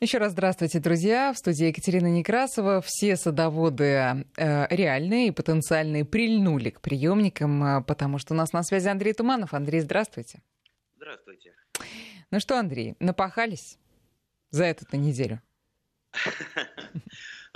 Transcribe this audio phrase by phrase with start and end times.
[0.00, 1.32] Еще раз здравствуйте, друзья.
[1.32, 2.80] В студии Екатерина Некрасова.
[2.80, 3.84] Все садоводы
[4.36, 9.12] э, реальные и потенциальные прильнули к приемникам, э, потому что у нас на связи Андрей
[9.12, 9.54] Туманов.
[9.54, 10.40] Андрей, здравствуйте.
[10.94, 11.52] Здравствуйте.
[12.30, 13.76] Ну что, Андрей, напахались
[14.50, 15.42] за эту неделю?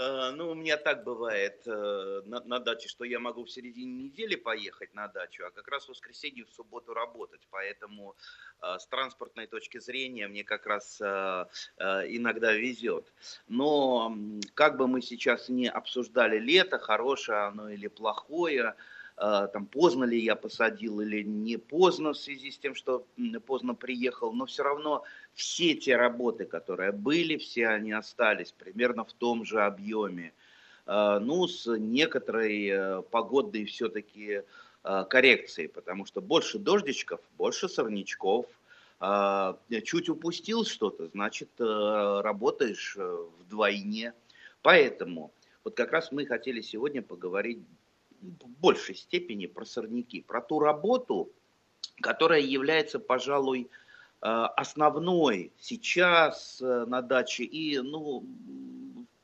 [0.03, 4.05] Э, ну, у меня так бывает э, на, на даче, что я могу в середине
[4.05, 7.47] недели поехать на дачу, а как раз в воскресенье, в субботу работать.
[7.51, 8.17] Поэтому
[8.63, 13.13] э, с транспортной точки зрения мне как раз иногда везет.
[13.49, 14.17] Но
[14.55, 18.75] как бы мы сейчас не обсуждали лето, хорошее оно или плохое,
[19.17, 23.07] там поздно ли я посадил или не поздно в связи с тем, что
[23.47, 25.05] поздно приехал, но все равно
[25.35, 30.33] все те работы, которые были, все они остались примерно в том же объеме.
[30.87, 34.43] А, ну, с некоторой э, погодной все-таки
[34.83, 38.47] а, коррекцией, потому что больше дождичков, больше сорнячков,
[39.85, 44.15] чуть упустил что-то, значит, э, работаешь э, вдвойне.
[44.63, 45.33] Поэтому
[45.65, 47.59] вот как раз мы хотели сегодня поговорить
[48.21, 51.33] в большей степени про сорняки, про ту работу,
[52.01, 53.82] которая является, пожалуй, э,
[54.23, 58.25] основной сейчас э, на даче и, ну,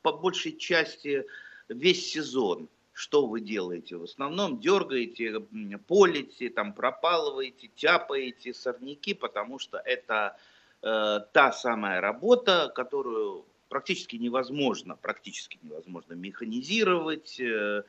[0.02, 1.24] по большей части
[1.68, 2.68] весь сезон.
[2.92, 3.96] Что вы делаете?
[3.96, 5.40] В основном дергаете,
[5.86, 10.36] полите, там пропалываете, тяпаете сорняки, потому что это
[10.82, 17.84] э, та самая работа, которую практически невозможно, практически невозможно механизировать, э,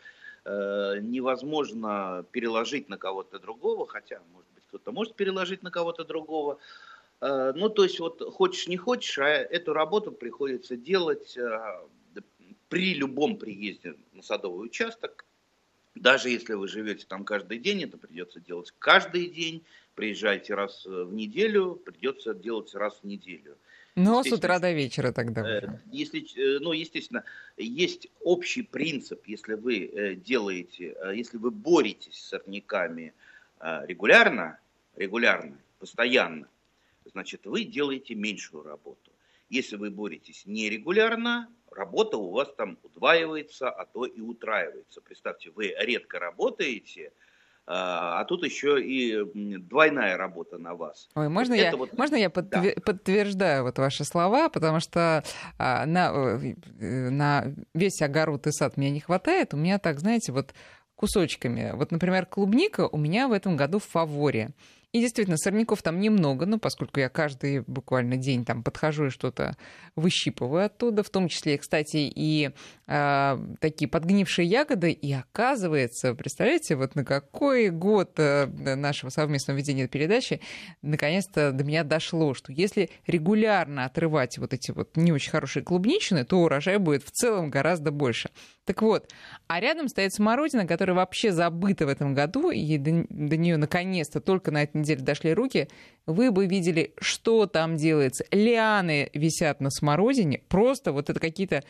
[0.45, 6.53] Э, невозможно переложить на кого-то другого, хотя, может быть, кто-то может переложить на кого-то другого.
[6.53, 6.57] Э,
[7.21, 11.59] ну, то есть, вот хочешь не хочешь, а эту работу приходится делать э,
[12.69, 15.25] при любом приезде на садовый участок.
[15.95, 19.63] Даже если вы живете там каждый день, это придется делать каждый день.
[19.95, 23.57] Приезжайте раз в неделю, придется делать раз в неделю.
[23.95, 25.41] Ну, с утра до вечера тогда.
[25.41, 27.23] Э, если, э, ну, естественно,
[27.57, 33.13] есть общий принцип, если вы э, делаете, если вы боретесь с сорняками
[33.61, 34.57] регулярно,
[34.95, 36.47] регулярно, постоянно,
[37.11, 39.11] значит, вы делаете меньшую работу.
[39.49, 45.01] Если вы боретесь нерегулярно, работа у вас там удваивается, а то и утраивается.
[45.01, 47.11] Представьте, вы редко работаете,
[47.65, 49.23] а, а тут еще и
[49.59, 51.07] двойная работа на вас.
[51.13, 51.95] Ой, можно я, вот...
[51.95, 52.73] можно я подтвер...
[52.75, 52.81] да.
[52.81, 55.23] подтверждаю вот ваши слова, потому что
[55.59, 56.39] а, на,
[56.79, 60.53] э, на весь огород и сад мне не хватает, у меня так, знаете, вот
[60.95, 61.71] кусочками.
[61.75, 64.49] Вот, например, клубника у меня в этом году в фаворе.
[64.91, 69.55] И действительно, сорняков там немного, ну, поскольку я каждый буквально день там подхожу и что-то
[69.95, 72.49] выщипываю оттуда, в том числе, кстати, и
[72.87, 74.91] э, такие подгнившие ягоды.
[74.91, 80.41] И оказывается, представляете, вот на какой год э, нашего совместного ведения передачи
[80.81, 86.25] наконец-то до меня дошло, что если регулярно отрывать вот эти вот не очень хорошие клубничины,
[86.25, 88.31] то урожай будет в целом гораздо больше.
[88.65, 89.11] Так вот,
[89.47, 94.19] а рядом стоит смородина, которая вообще забыта в этом году, и до, до нее наконец-то
[94.19, 95.67] только на этой неделе дошли руки,
[96.05, 98.25] вы бы видели, что там делается.
[98.31, 101.63] Лианы висят на смородине, просто вот это какие-то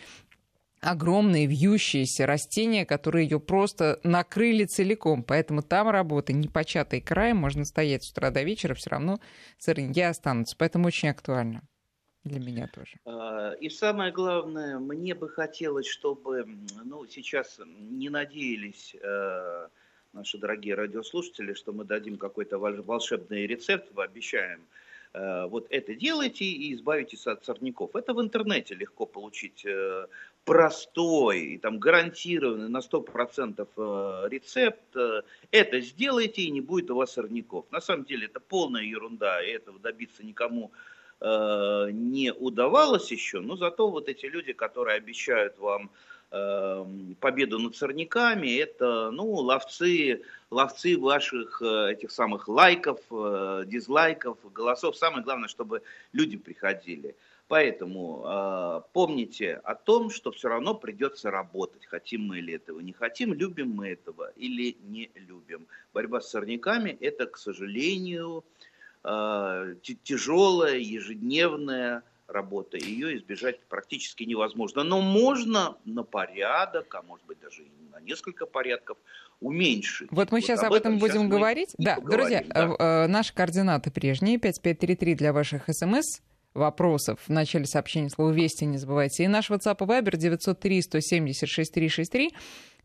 [0.81, 5.23] огромные вьющиеся растения, которые ее просто накрыли целиком.
[5.23, 9.19] Поэтому там работа непочатый край, можно стоять с утра до вечера, все равно
[9.57, 10.55] сорняки останутся.
[10.57, 11.61] Поэтому очень актуально.
[12.25, 12.97] Для меня тоже.
[13.05, 16.45] А, и самое главное, мне бы хотелось, чтобы,
[16.83, 19.67] ну, сейчас не надеялись э,
[20.13, 24.61] наши дорогие радиослушатели, что мы дадим какой-то волшебный рецепт, мы обещаем,
[25.13, 27.95] э, вот это делайте и избавитесь от сорняков.
[27.95, 30.07] Это в интернете легко получить э,
[30.45, 34.95] простой, там гарантированный на 100% рецепт.
[35.51, 37.65] Это сделайте, и не будет у вас сорняков.
[37.71, 40.71] На самом деле это полная ерунда, и этого добиться никому
[41.21, 45.89] Э, не удавалось еще, но зато вот эти люди, которые обещают вам э,
[46.29, 52.99] победу над сорняками, это, ну, ловцы, ловцы ваших э, этих самых лайков,
[53.65, 54.95] дизлайков, голосов.
[54.95, 55.81] Самое главное, чтобы
[56.13, 57.15] люди приходили.
[57.47, 62.93] Поэтому э, помните о том, что все равно придется работать, хотим мы или этого, не
[62.93, 65.65] хотим, любим мы этого или не любим.
[65.93, 68.43] Борьба с сорняками– это, к сожалению,
[69.03, 72.77] Э, тяжелая, ежедневная работа.
[72.77, 74.83] Ее избежать практически невозможно.
[74.83, 78.97] Но можно на порядок, а может быть даже и на несколько порядков
[79.39, 80.11] уменьшить.
[80.11, 81.73] Вот мы вот сейчас об этом, этом будем говорить.
[81.77, 82.75] Да, друзья, да.
[82.77, 84.37] Э, наши координаты прежние.
[84.37, 86.21] 5533 для ваших смс
[86.53, 89.23] вопросов в начале сообщения слово «Вести» не забывайте.
[89.23, 92.33] И наш WhatsApp и Viber 903 170 6363.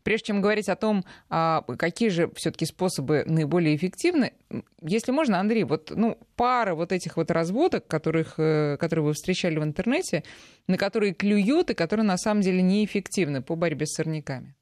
[0.05, 4.33] Прежде чем говорить о том, а, какие же все-таки способы наиболее эффективны,
[4.81, 9.57] если можно, Андрей, вот ну, пара вот этих вот разводок, которых, э, которые вы встречали
[9.57, 10.23] в интернете,
[10.67, 14.53] на которые клюют и которые на самом деле неэффективны по борьбе с сорняками.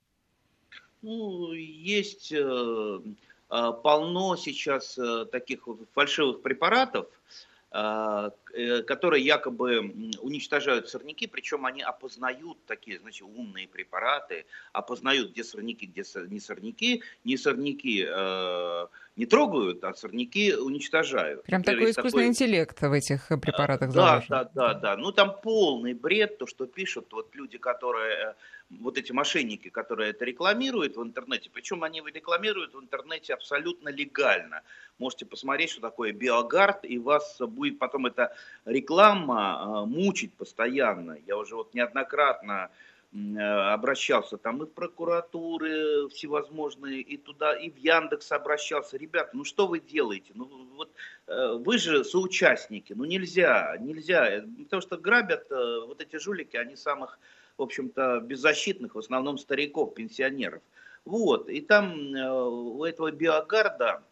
[1.01, 9.79] Ну, есть э, э, полно сейчас э, таких фальшивых препаратов, Э, которые якобы
[10.21, 17.01] уничтожают сорняки, причем они опознают такие, значит, умные препараты, опознают, где сорняки, где не сорняки,
[17.23, 21.43] не сорняки э, не трогают, а сорняки уничтожают.
[21.43, 22.27] Прям Например, такой искусственный такой...
[22.27, 24.27] интеллект в этих э, препаратах да, заложен.
[24.29, 24.97] Да, да, да.
[24.97, 28.33] Ну там полный бред, то, что пишут вот люди, которые, э,
[28.81, 34.61] вот эти мошенники, которые это рекламируют в интернете, причем они рекламируют в интернете абсолютно легально.
[34.97, 38.35] Можете посмотреть, что такое биогард, и вас будет потом это
[38.65, 41.17] реклама а, мучить постоянно.
[41.27, 42.69] Я уже вот неоднократно
[43.11, 48.97] э, обращался там и в прокуратуры всевозможные, и туда, и в Яндекс обращался.
[48.97, 50.31] Ребята, ну что вы делаете?
[50.35, 50.91] Ну вот
[51.27, 56.75] э, вы же соучастники, ну нельзя, нельзя, потому что грабят э, вот эти жулики, они
[56.75, 57.19] самых,
[57.57, 60.61] в общем-то, беззащитных, в основном стариков, пенсионеров.
[61.05, 64.03] Вот, и там у этого биогарда,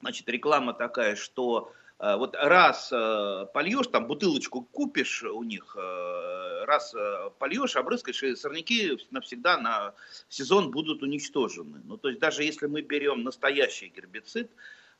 [0.00, 6.64] значит, реклама такая, что Э, вот раз э, польешь, там бутылочку купишь у них, э,
[6.64, 6.94] раз
[7.38, 9.94] польешь, обрыскаешь, и сорняки навсегда на
[10.28, 11.80] сезон будут уничтожены.
[11.84, 14.50] Ну, то есть даже если мы берем настоящий гербицид,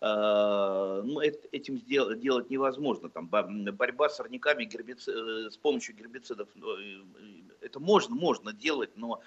[0.01, 3.09] ну, этим делать невозможно.
[3.09, 5.09] Там борьба с сорняками гербицид,
[5.53, 6.49] с помощью гербицидов,
[7.61, 9.21] это можно, можно делать, но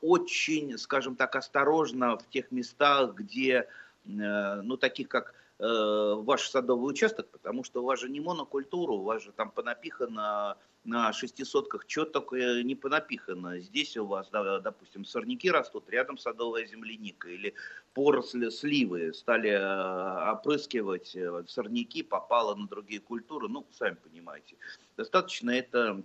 [0.00, 3.68] очень, скажем так, осторожно в тех местах, где,
[4.04, 5.34] ну, таких как
[5.64, 9.52] Э, ваш садовый участок, потому что у вас же не монокультура, у вас же там
[9.52, 13.60] понапихано на шестисотках, что только не понапихано.
[13.60, 17.54] Здесь у вас, да, допустим, сорняки растут, рядом садовая земляника или
[17.94, 23.46] поросли сливы стали э, опрыскивать э, сорняки, попало на другие культуры.
[23.46, 24.56] Ну, сами понимаете,
[24.96, 26.02] достаточно это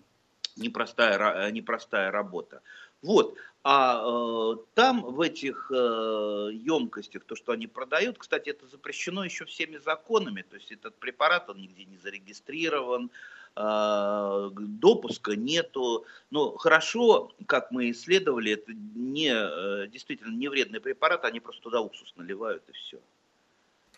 [0.55, 2.61] непростая, непростая работа.
[3.01, 3.37] Вот.
[3.63, 9.43] А э, там в этих э, емкостях, то, что они продают, кстати, это запрещено еще
[9.45, 10.41] всеми законами.
[10.41, 13.11] То есть этот препарат, он нигде не зарегистрирован,
[13.57, 16.05] э, допуска нету.
[16.31, 21.81] Но хорошо, как мы исследовали, это не, э, действительно не вредный препарат, они просто туда
[21.81, 22.99] уксус наливают и все.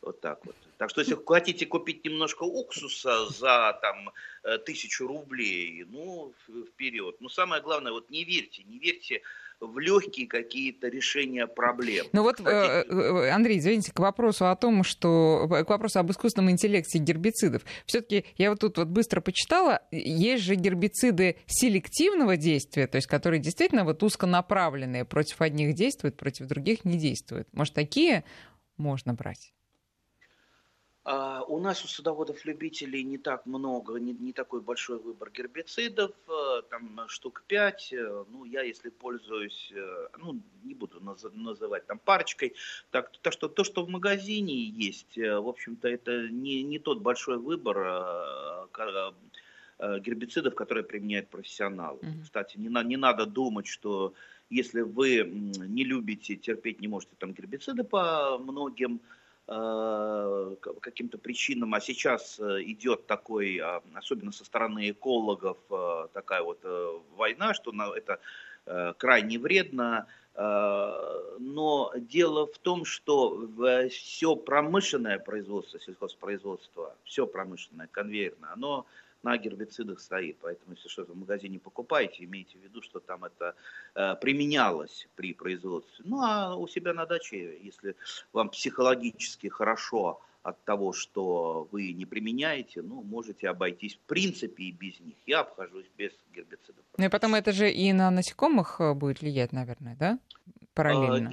[0.01, 0.56] Вот так вот.
[0.78, 4.12] Так что если хотите купить немножко уксуса за там
[4.44, 6.34] э, тысячу рублей, ну,
[6.69, 7.18] вперед.
[7.19, 9.22] Но самое главное, вот не верьте, не верьте
[9.60, 12.06] в легкие какие-то решения проблем.
[12.13, 12.56] Ну вот, Хотите...
[12.56, 17.63] Э, э, Андрей, извините, к вопросу о том, что к вопросу об искусственном интеллекте гербицидов.
[17.86, 23.42] Все-таки я вот тут вот быстро почитала, есть же гербициды селективного действия, то есть которые
[23.42, 27.50] действительно вот узконаправленные, против одних действуют, против других не действуют.
[27.51, 28.24] Может, такие
[28.78, 29.54] можно брать?
[31.06, 36.62] А, у нас у садоводов-любителей не так много, не, не такой большой выбор гербицидов, э,
[36.69, 37.94] там штук 5.
[37.94, 42.54] Э, ну, я если пользуюсь, э, ну, не буду называть там парочкой,
[42.92, 47.38] так, так что то, что в магазине есть, в общем-то, это не, не тот большой
[47.38, 48.68] выбор
[49.80, 52.00] гербицидов, которые применяют профессионалы.
[52.01, 52.24] Mm-hmm.
[52.24, 54.13] Кстати, не, на, не надо думать, что
[54.50, 59.19] если вы не любите, терпеть не можете там гербициды по многим Э,
[59.50, 66.60] каким-то причинам, а сейчас э, идет такой, а, особенно со стороны экологов, э, такая вот
[67.16, 68.20] война, что это
[68.98, 70.06] крайне вредно.
[70.36, 73.50] Но дело в том, что
[73.89, 78.86] все промышленное производство, сельхозпроизводство, все промышленное, конвейерное, оно
[79.24, 80.38] на гербицидах стоит.
[80.42, 83.56] Поэтому, если что-то в магазине покупаете, имейте в виду, что там это
[83.96, 86.06] э, применялось при производстве.
[86.08, 87.96] Ну, а у себя на даче, если
[88.34, 94.72] вам психологически хорошо от того, что вы не применяете, ну, можете обойтись в принципе и
[94.72, 95.16] без них.
[95.26, 96.84] Я обхожусь без гербицидов.
[96.98, 100.20] Ну и потом это же и на насекомых э, будет влиять, наверное, да?
[100.79, 101.29] Параллельно?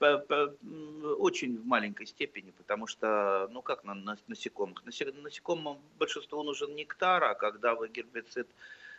[0.00, 4.84] А, э, очень в маленькой степени, потому что, ну как на, на насекомых?
[4.84, 8.48] Насекомым большинству нужен нектар, а когда вы гербицид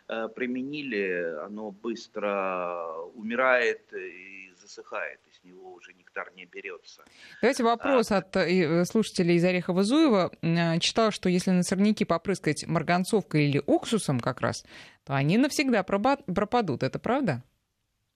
[0.08, 7.02] э, применили, оно быстро умирает и засыхает, и с него уже нектар не берется.
[7.40, 8.18] Давайте вопрос а...
[8.18, 10.78] от э, слушателей из Орехова-Зуева.
[10.78, 14.64] Читал, что если на сорняки попрыскать марганцовкой или уксусом как раз,
[15.04, 16.82] то они навсегда пропадут.
[16.82, 17.42] Это правда?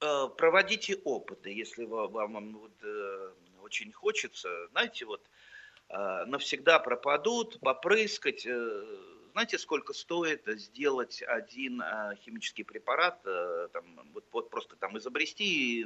[0.06, 3.30] Э, проводите опыты, если вам, вам вот, э,
[3.62, 4.68] очень хочется.
[4.72, 5.20] Знаете, вот
[5.88, 8.46] э, навсегда пропадут, попрыскать.
[9.32, 11.82] знаете, сколько стоит сделать один
[12.24, 13.20] химический препарат,
[13.72, 13.84] там,
[14.14, 15.84] вот, вот просто там изобрести,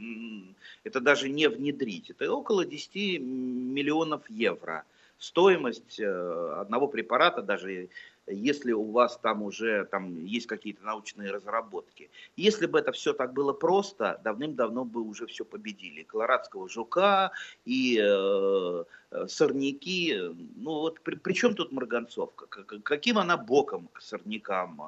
[0.85, 4.85] это даже не внедрить, это около 10 миллионов евро
[5.19, 7.89] стоимость одного препарата, даже
[8.27, 12.11] если у вас там уже там есть какие-то научные разработки.
[12.37, 16.03] Если бы это все так было просто, давным-давно бы уже все победили.
[16.03, 17.33] Колорадского жука
[17.65, 20.17] и э, э сорняки.
[20.57, 22.47] Ну вот при, при чем тут марганцовка?
[22.83, 24.81] Каким она боком к сорнякам?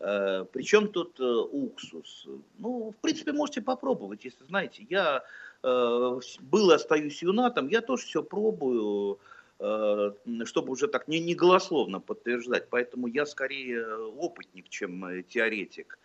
[0.00, 2.26] Э, Причем тут э, уксус?
[2.58, 4.86] Ну, в принципе, можете попробовать, если знаете.
[4.88, 5.22] Я
[5.62, 9.18] э, был и остаюсь юнатом, я тоже все пробую.
[9.58, 12.68] Чтобы уже так не, не голословно подтверждать.
[12.70, 15.98] Поэтому я скорее опытник, чем э, теоретик.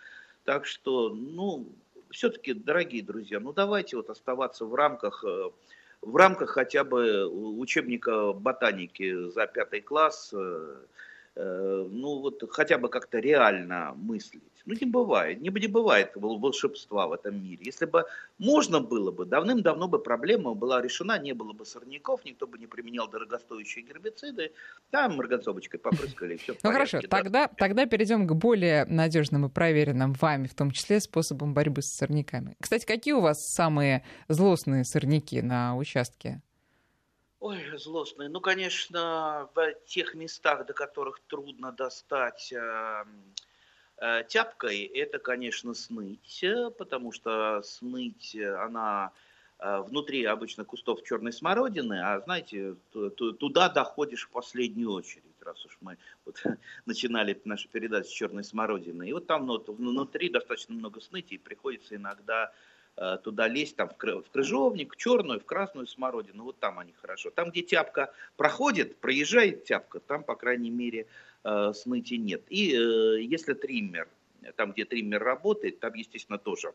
[0.43, 1.67] Так что, ну,
[2.10, 5.51] все-таки, дорогие друзья, ну давайте вот оставаться в рамках, э,
[6.01, 10.33] в рамках хотя бы учебника ботаники за пятый класс,
[11.36, 14.43] ну вот хотя бы как-то реально мыслить.
[14.65, 15.41] Ну, не бывает.
[15.41, 17.65] Не, не бывает волшебства в этом мире.
[17.65, 18.05] Если бы
[18.38, 22.67] можно было бы, давным-давно бы проблема была решена, не было бы сорняков, никто бы не
[22.67, 24.53] применял дорогостоящие гербициды,
[24.89, 27.08] там марганцовочкой попрыскали, все Ну хорошо, да?
[27.10, 31.93] тогда, тогда перейдем к более надежным и проверенным вами, в том числе, способам борьбы с
[31.93, 32.55] сорняками.
[32.62, 36.41] Кстати, какие у вас самые злостные сорняки на участке?
[37.39, 38.29] Ой, злостные.
[38.29, 43.36] Ну, конечно, в тех местах, до которых трудно достать эм,
[44.27, 46.43] тяпкой это, конечно, сныть,
[46.77, 49.12] потому что сныть, э, она
[49.60, 55.77] э, внутри обычно кустов черной смородины, а знаете, туда доходишь в последнюю очередь, раз уж
[55.79, 56.43] мы вот
[56.86, 59.07] начинали нашу передачу с черной смородины.
[59.07, 62.51] И вот там ну, внутри достаточно много сныти, и приходится иногда
[63.23, 63.97] туда лезть, там в
[64.31, 67.31] крыжовник, в черную, в красную смородину, вот там они хорошо.
[67.31, 71.07] Там, где тяпка проходит, проезжает тяпка, там, по крайней мере,
[71.43, 72.43] э, смыти нет.
[72.50, 74.07] И э, если триммер,
[74.55, 76.73] там, где триммер работает, там, естественно, тоже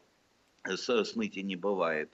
[0.76, 2.10] смыти не бывает.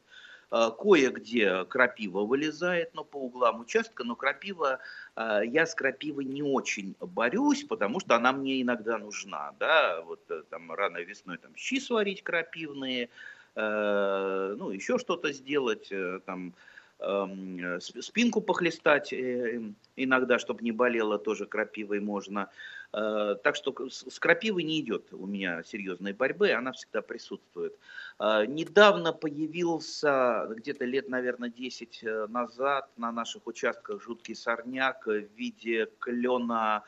[0.51, 4.81] Э, кое-где крапива вылезает, но по углам участка, но крапива,
[5.17, 10.21] э, я с крапивой не очень борюсь, потому что она мне иногда нужна, да, вот
[10.51, 13.09] там рано весной там щи сварить крапивные,
[13.57, 15.93] ну, еще что-то сделать,
[16.27, 16.55] там,
[17.01, 19.61] Эм, спинку похлестать э,
[19.97, 22.49] иногда, чтобы не болело, тоже крапивой можно.
[22.93, 27.75] Э, так что с крапивой не идет у меня серьезной борьбы, она всегда присутствует.
[28.21, 35.89] Э, недавно появился, где-то лет, наверное, 10 назад, на наших участках жуткий сорняк в виде
[35.99, 36.85] клена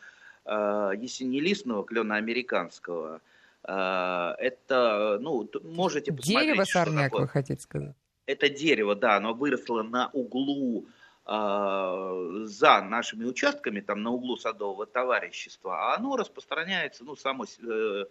[0.49, 3.20] ясенелистного, клена американского.
[3.68, 7.96] Это, ну, можете посмотреть, Дерево сорняк, вы хотите сказать?
[8.26, 10.87] это дерево, да, оно выросло на углу
[11.25, 17.46] э, за нашими участками, там на углу садового товарищества, а оно распространяется, ну, само, э,
[17.62, 18.04] э,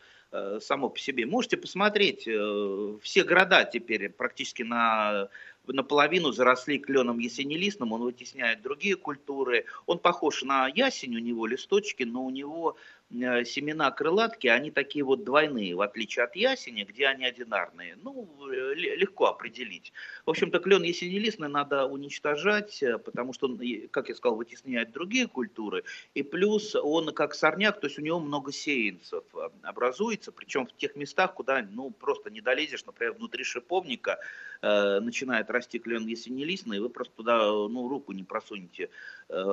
[0.62, 1.26] само по себе.
[1.26, 5.30] Можете посмотреть, э, все города теперь практически на
[5.68, 9.66] наполовину заросли кленом ясенелистным, он вытесняет другие культуры.
[9.88, 12.78] Он похож на ясень, у него листочки, но у него
[13.12, 17.98] Э, семена крылатки, они такие вот двойные, в отличие от ясени, где они одинарные.
[18.02, 19.94] Ну, э, легко определить.
[20.26, 23.60] В общем-то, клен ясенелистный надо уничтожать, э, потому что он,
[23.92, 25.84] как я сказал, вытесняет другие культуры.
[26.16, 29.24] И плюс он как сорняк, то есть у него много сеянцев
[29.62, 34.20] образуется, причем в тех местах, куда ну, просто не долезешь, например, внутри шиповника
[34.62, 38.90] э, начинает расти клен ясенелистный, и вы просто туда ну, руку не просунете
[39.30, 39.44] э,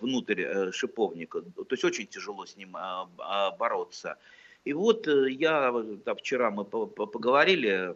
[0.00, 1.42] внутрь шиповника.
[1.42, 4.18] То есть очень тяжело с ним а, бороться.
[4.64, 5.72] И вот э, я,
[6.04, 7.94] да, вчера мы поговорили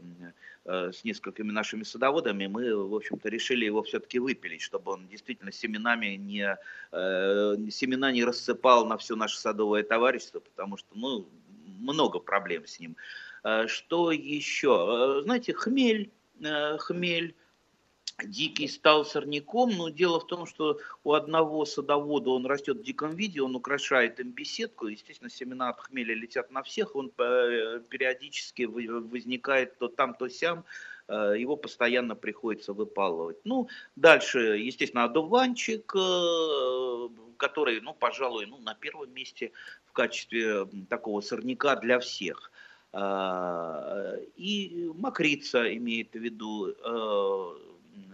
[0.64, 5.50] э, с несколькими нашими садоводами, мы, в общем-то, решили его все-таки выпилить, чтобы он действительно
[5.50, 6.58] семенами не,
[6.92, 11.26] э, семена не рассыпал на все наше садовое товарищество, потому что, ну,
[11.78, 12.96] много проблем с ним.
[13.66, 15.20] Что еще?
[15.22, 16.10] Знаете, хмель,
[16.78, 17.34] хмель,
[18.24, 23.14] Дикий стал сорняком, но дело в том, что у одного садовода он растет в диком
[23.14, 28.64] виде, он украшает им беседку, естественно, семена от хмеля летят на всех, он э, периодически
[28.64, 30.62] возникает то там, то сям, э,
[31.08, 33.38] его постоянно приходится выпалывать.
[33.44, 39.52] Ну, дальше, естественно, одуванчик, э, который, ну, пожалуй, ну, на первом месте
[39.86, 42.50] в качестве такого сорняка для всех.
[44.36, 46.74] И мокрица имеет в виду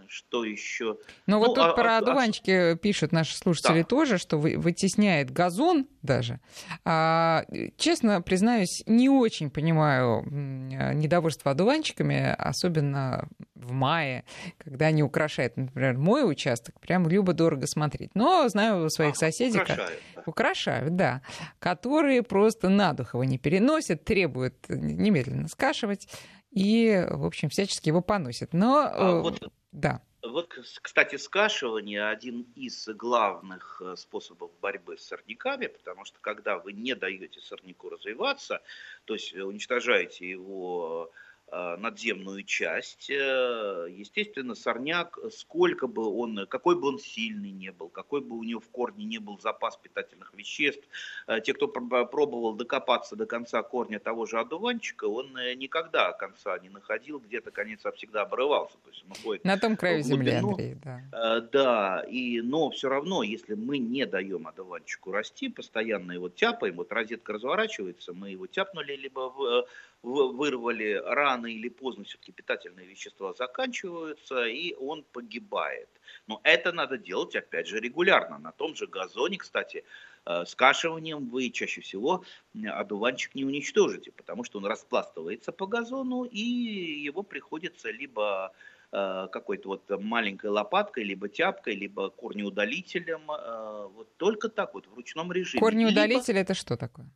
[0.07, 0.97] что еще?
[1.27, 2.75] Ну, вот тут а, про а, а одуванчики а...
[2.75, 3.83] пишут наши слушатели да.
[3.83, 6.39] тоже, что вы, вытесняет газон даже.
[6.83, 7.43] А,
[7.77, 14.23] честно признаюсь, не очень понимаю недовольство одуванчиками, особенно в мае,
[14.57, 18.11] когда они украшают, например, мой участок, прям любо-дорого смотреть.
[18.15, 20.15] Но знаю своих а, соседей, украшают, как...
[20.15, 20.23] да.
[20.25, 21.21] украшают, да,
[21.59, 26.07] которые просто на дух его не переносят, требуют немедленно скашивать
[26.55, 28.53] и, в общем, всячески его поносят.
[28.53, 29.39] Но, а, э, вот,
[29.71, 30.01] да.
[30.23, 36.71] Вот, кстати, скашивание один из главных э, способов борьбы с сорняками, потому что когда вы
[36.71, 38.61] не даете сорняку развиваться,
[39.03, 41.11] то есть уничтожаете его
[41.51, 43.09] надземную часть.
[43.09, 48.43] Э, естественно, сорняк, сколько бы он, какой бы он сильный не был, какой бы у
[48.43, 50.83] него в корне не был запас питательных веществ,
[51.27, 56.69] э, те, кто пробовал докопаться до конца корня того же одуванчика, он никогда конца не
[56.69, 58.77] находил, где-то конец всегда обрывался.
[58.83, 61.41] То есть он уходит На том краю земли, Андрей, да.
[61.51, 66.91] Да, и, но все равно, если мы не даем одуванчику расти, постоянно его тяпаем, вот
[66.91, 69.67] розетка разворачивается, мы его тяпнули либо в
[70.03, 75.89] вырвали рано или поздно, все-таки питательные вещества заканчиваются, и он погибает.
[76.27, 78.37] Но это надо делать, опять же, регулярно.
[78.37, 79.83] На том же газоне, кстати,
[80.25, 82.23] э, скашиванием вы чаще всего
[82.53, 88.53] одуванчик не уничтожите, потому что он распластывается по газону, и его приходится либо
[88.91, 93.31] э, какой-то вот маленькой лопаткой, либо тяпкой, либо корнеудалителем.
[93.31, 95.59] Э, вот только так вот в ручном режиме.
[95.59, 96.41] Корнеудалитель либо...
[96.41, 97.09] это что такое?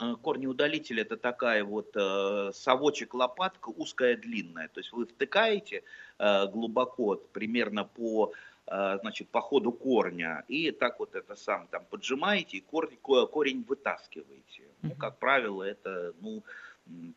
[0.00, 5.84] Э, корнеудалитель это такая вот э, совочек лопатка узкая длинная, то есть вы втыкаете
[6.18, 8.32] э, глубоко примерно по
[8.66, 13.64] э, значит по ходу корня и так вот это сам там поджимаете и корень корень
[13.68, 14.64] вытаскиваете.
[14.82, 16.42] Ну как правило это ну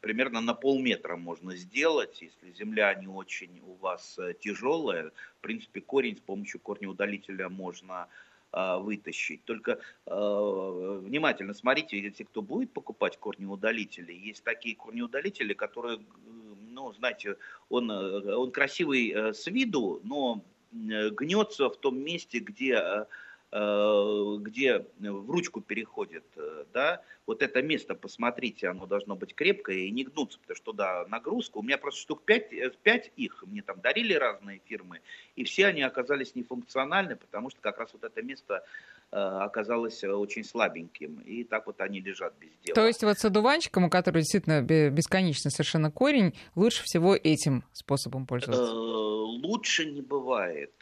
[0.01, 6.17] примерно на полметра можно сделать, если земля не очень у вас тяжелая, в принципе корень
[6.17, 8.07] с помощью корнеудалителя можно
[8.51, 9.43] вытащить.
[9.45, 15.99] Только э, внимательно смотрите, если кто будет покупать корнеудалители, есть такие корнеудалители, которые,
[16.71, 17.37] ну, знаете,
[17.69, 23.05] он, э, он красивый э, с виду, но гнется в том месте, где Э,
[23.51, 29.91] где в ручку переходит, э, да, вот это место, посмотрите, оно должно быть крепкое и
[29.91, 33.61] не гнуться, потому что, да, нагрузка, у меня просто штук 5, 5 э, их, мне
[33.61, 34.99] там дарили разные фирмы,
[35.37, 38.63] и все они оказались нефункциональны, потому что как раз вот это место
[39.09, 42.75] оказалось очень слабеньким, и так вот они лежат без дела.
[42.75, 48.25] То есть вот с одуванчиком, у которого действительно бесконечно совершенно корень, лучше всего этим способом
[48.25, 48.69] пользоваться?
[48.69, 50.73] Лучше не бывает.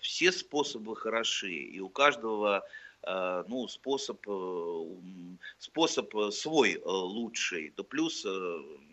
[0.00, 2.64] Все способы хороши, и у каждого
[3.02, 4.84] э, ну, способ, э,
[5.58, 7.72] способ свой э, лучший.
[7.76, 8.24] Да плюс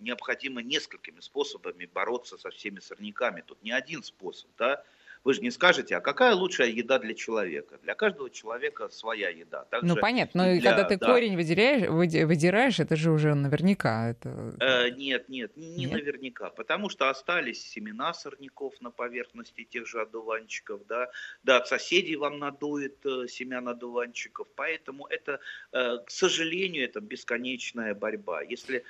[0.01, 3.41] необходимо несколькими способами бороться со всеми сорняками.
[3.41, 4.83] Тут не один способ, да,
[5.25, 7.79] вы же не скажете, а какая лучшая еда для человека?
[7.81, 9.65] Для каждого человека своя еда.
[9.71, 11.05] Так ну, понятно, но для, когда ты да.
[11.07, 14.11] корень выдираешь, выдираешь, это же уже наверняка.
[14.11, 14.55] Это...
[14.59, 15.93] Э, нет, нет, не нет?
[15.93, 21.09] наверняка, потому что остались семена сорняков на поверхности тех же одуванчиков, да,
[21.43, 25.39] да, от соседей вам надует э, семян одуванчиков, поэтому это,
[25.71, 28.43] э, к сожалению, это бесконечная борьба.
[28.43, 28.83] Если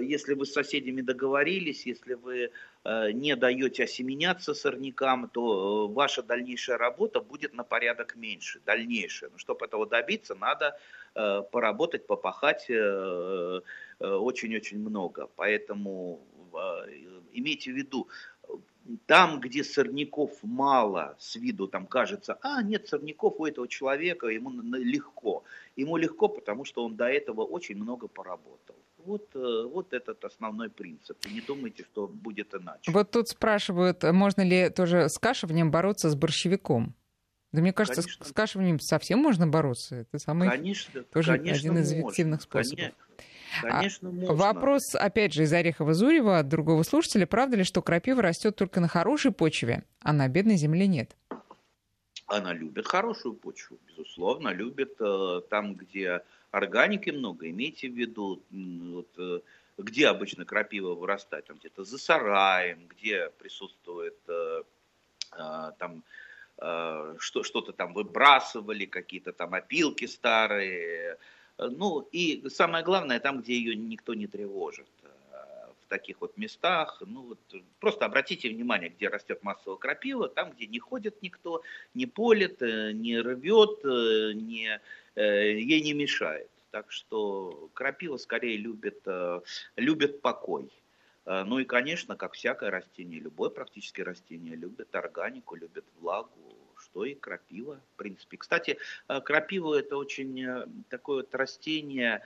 [0.00, 2.50] если вы с соседями договорились, если вы
[2.84, 9.30] э, не даете осеменяться сорнякам, то э, ваша дальнейшая работа будет на порядок меньше, дальнейшая.
[9.30, 10.78] Но чтобы этого добиться, надо
[11.14, 12.70] поработать, попахать
[14.00, 15.28] очень-очень много.
[15.36, 16.26] Поэтому
[17.32, 18.08] имейте в виду,
[19.06, 24.50] там, где сорняков мало с виду, там кажется, а, нет сорняков у этого человека, ему
[24.50, 25.44] легко.
[25.76, 28.76] Ему легко, потому что он до этого очень много поработал.
[29.04, 31.18] Вот, э, вот этот основной принцип.
[31.26, 32.90] И не думайте, что будет иначе.
[32.90, 36.94] Вот тут спрашивают, можно ли тоже с кашиванием бороться с борщевиком?
[37.52, 38.24] Да мне кажется, конечно.
[38.24, 39.96] с кашиванием совсем можно бороться.
[39.96, 42.78] Это самый конечно, тоже конечно один из эффективных способов.
[42.78, 42.96] Конечно.
[43.60, 44.34] Конечно, а можно.
[44.34, 47.26] Вопрос, опять же, из Орехова-Зурева от другого слушателя.
[47.26, 51.14] Правда ли, что крапива растет только на хорошей почве, а на бедной земле нет?
[52.26, 59.08] Она любит хорошую почву, безусловно, любит э, там, где органики много, имейте в виду, вот,
[59.18, 59.40] э,
[59.78, 64.62] где обычно крапива вырастает, там где-то за сараем, где присутствует э,
[65.32, 66.04] э, там
[67.18, 71.16] что, что-то там выбрасывали, какие-то там опилки старые.
[71.58, 74.86] Ну и самое главное, там, где ее никто не тревожит
[75.80, 77.02] в таких вот местах.
[77.04, 77.38] Ну, вот,
[77.80, 81.62] просто обратите внимание, где растет массовая крапива, там, где не ходит никто,
[81.94, 84.78] не полит, не рвет, не, Э,
[85.16, 86.50] ей не мешает.
[86.70, 89.40] Так что крапива скорее любит, э,
[89.76, 90.70] любит покой.
[91.24, 97.14] Ну и, конечно, как всякое растение, любое практически растение любит органику, любит влагу, что и
[97.14, 98.38] крапива, в принципе.
[98.38, 102.22] Кстати, крапива это очень такое вот растение,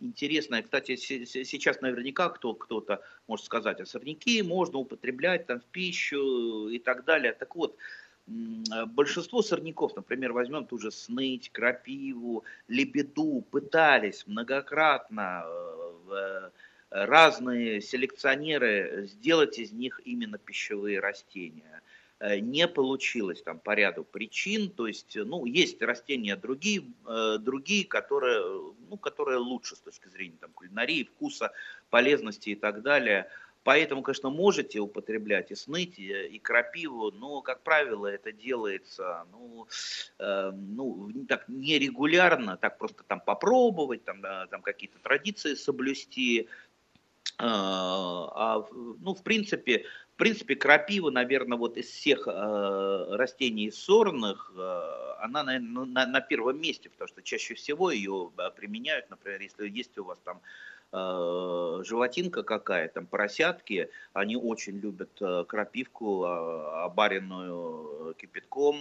[0.00, 0.62] интересное.
[0.62, 6.80] Кстати, сейчас наверняка кто, кто-то может сказать, а сорняки можно употреблять там в пищу и
[6.80, 7.32] так далее.
[7.32, 7.76] Так вот,
[8.88, 15.44] большинство сорняков, например, возьмем ту же сныть, крапиву, лебеду, пытались многократно
[16.10, 16.50] э,
[16.90, 21.82] разные селекционеры сделать из них именно пищевые растения.
[22.20, 27.86] Э, не получилось там по ряду причин, то есть, ну, есть растения другие, э, другие
[27.86, 28.42] которые,
[28.90, 31.52] ну, которые лучше с точки зрения там, кулинарии, вкуса,
[31.88, 33.28] полезности и так далее.
[33.62, 39.66] Поэтому, конечно, можете употреблять и сныть, и, крапиву, но, как правило, это делается ну,
[40.18, 46.48] э, ну, так нерегулярно, так просто там попробовать, там, там какие-то традиции соблюсти.
[47.38, 49.84] Э, а, ну, в принципе,
[50.20, 56.20] принципе, крапива, наверное, вот из всех э, растений сорных, э, она, наверное, ну, на, на
[56.20, 60.42] первом месте, потому что чаще всего ее э, применяют, например, если есть у вас там
[60.92, 68.76] э, животинка какая, там поросятки, они очень любят э, крапивку, э, обаренную кипятком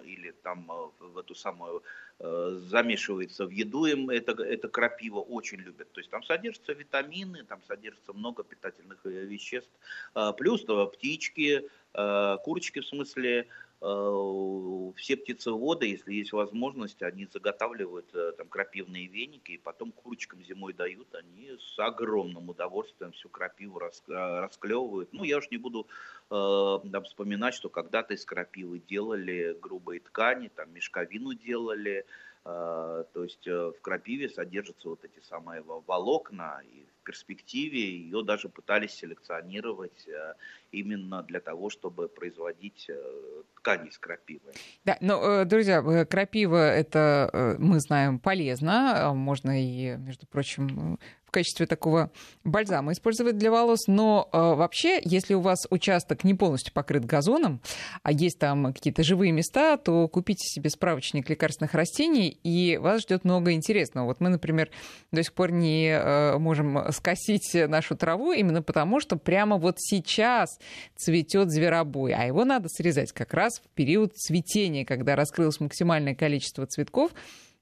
[0.00, 1.82] э, или там э, в эту самую
[2.22, 5.90] Э, замешивается в еду, им это, это крапива очень любят.
[5.92, 9.70] То есть там содержатся витамины, там содержится много питательных э, веществ.
[10.12, 11.62] А, плюс то птички,
[11.94, 13.46] э, курочки в смысле,
[13.80, 21.14] все птицеводы, если есть возможность, они заготавливают там крапивные веники и потом курочкам зимой дают,
[21.14, 25.12] они с огромным удовольствием всю крапиву расклевывают.
[25.12, 25.86] Ну, я уж не буду
[26.28, 32.04] там, вспоминать, что когда-то из крапивы делали грубые ткани, там мешковину делали,
[32.42, 38.92] то есть э, в крапиве содержатся вот эти самые волокна, и перспективе ее даже пытались
[38.92, 40.34] селекционировать э,
[40.72, 44.52] именно для того, чтобы производить э, ткани из крапивы.
[44.84, 49.12] Да, но, друзья, крапива это, мы знаем, полезно.
[49.14, 50.98] Можно и, между прочим,
[51.30, 52.10] в качестве такого
[52.42, 53.86] бальзама использовать для волос.
[53.86, 57.60] Но э, вообще, если у вас участок не полностью покрыт газоном,
[58.02, 63.24] а есть там какие-то живые места, то купите себе справочник лекарственных растений, и вас ждет
[63.24, 64.06] много интересного.
[64.06, 64.70] Вот мы, например,
[65.12, 70.58] до сих пор не э, можем скосить нашу траву именно потому, что прямо вот сейчас
[70.96, 76.66] цветет зверобой, а его надо срезать как раз в период цветения, когда раскрылось максимальное количество
[76.66, 77.12] цветков.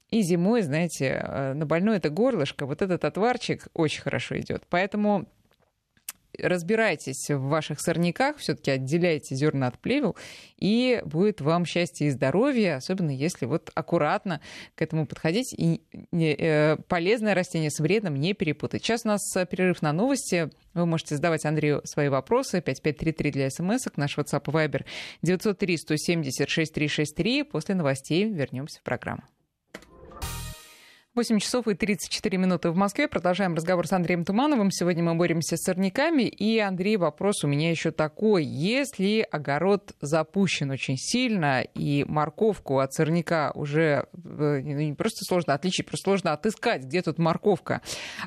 [0.09, 4.63] И зимой, знаете, э, на больное это горлышко, вот этот отварчик очень хорошо идет.
[4.69, 5.27] Поэтому
[6.41, 10.15] разбирайтесь в ваших сорняках, все-таки отделяйте зерна от плевел,
[10.57, 14.41] и будет вам счастье и здоровье, особенно если вот аккуратно
[14.75, 18.83] к этому подходить и э, полезное растение с вредным не перепутать.
[18.83, 20.49] Сейчас у нас перерыв на новости.
[20.73, 22.61] Вы можете задавать Андрею свои вопросы.
[22.61, 24.85] 5533 для смс наш WhatsApp Viber
[25.21, 27.43] 903 170 6363.
[27.43, 29.23] После новостей вернемся в программу.
[31.19, 33.09] 8 часов и 34 минуты в Москве.
[33.09, 34.71] Продолжаем разговор с Андреем Тумановым.
[34.71, 36.23] Сегодня мы боремся с сорняками.
[36.23, 38.45] И, Андрей, вопрос у меня еще такой.
[38.45, 45.87] Если огород запущен очень сильно, и морковку от сорняка уже э, не просто сложно отличить,
[45.87, 47.81] просто сложно отыскать, где тут морковка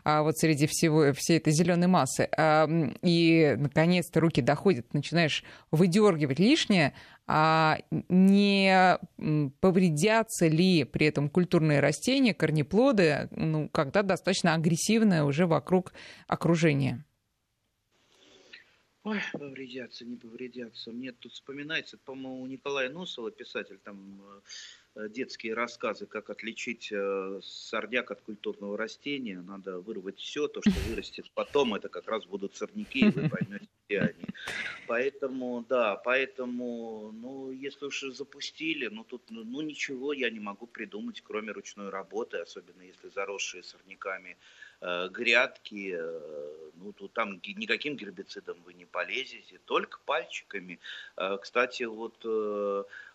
[0.05, 2.69] а вот среди всего, всей этой зеленой массы, а,
[3.01, 6.93] и, наконец-то, руки доходят, начинаешь выдергивать лишнее,
[7.27, 8.99] а не
[9.61, 15.93] повредятся ли при этом культурные растения, корнеплоды, ну, когда достаточно агрессивное уже вокруг
[16.27, 17.05] окружение?
[19.05, 20.93] Ой, повредятся, не повредятся.
[20.93, 24.23] Мне тут вспоминается, по-моему, Николай Носова, писатель, там
[24.95, 29.41] э, детские рассказы, как отличить э, сорняк от культурного растения.
[29.41, 33.67] Надо вырвать все, то, что вырастет потом, это как раз будут сорняки, и вы поймете,
[33.89, 34.27] где они.
[34.87, 40.69] Поэтому, да, поэтому, ну, если уж запустили, ну, тут, ну, ну, ничего я не могу
[40.69, 47.97] придумать, кроме ручной работы, особенно если заросшие сорняками Э, грядки, э, ну, тут там никаким
[47.97, 50.81] гербицидом вы не полезете, только пальчиками.
[51.17, 52.25] Э, кстати, вот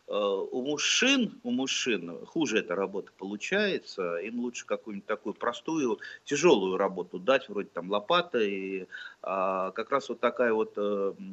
[0.10, 7.20] у мужчин, у мужчин хуже эта работа получается, им лучше какую-нибудь такую простую, тяжелую работу
[7.20, 8.88] дать, вроде там лопата, и
[9.22, 10.78] а, как раз вот такая вот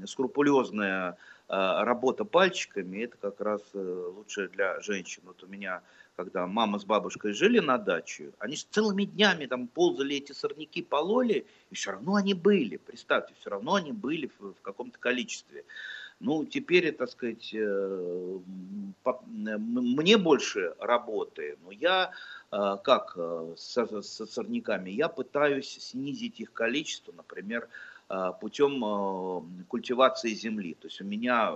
[0.09, 1.17] скрупулезная
[1.47, 5.23] работа пальчиками, это как раз лучше для женщин.
[5.25, 5.81] Вот у меня
[6.17, 11.47] когда мама с бабушкой жили на даче, они целыми днями там ползали эти сорняки, пололи,
[11.71, 15.65] и все равно они были, представьте, все равно они были в, в каком-то количестве.
[16.21, 18.39] Ну, теперь, так сказать, э,
[19.27, 22.13] мне больше работы, но я,
[22.53, 27.69] э, как э, со, со сорняками, я пытаюсь снизить их количество, например,
[28.39, 30.75] путем культивации земли.
[30.75, 31.55] То есть у меня,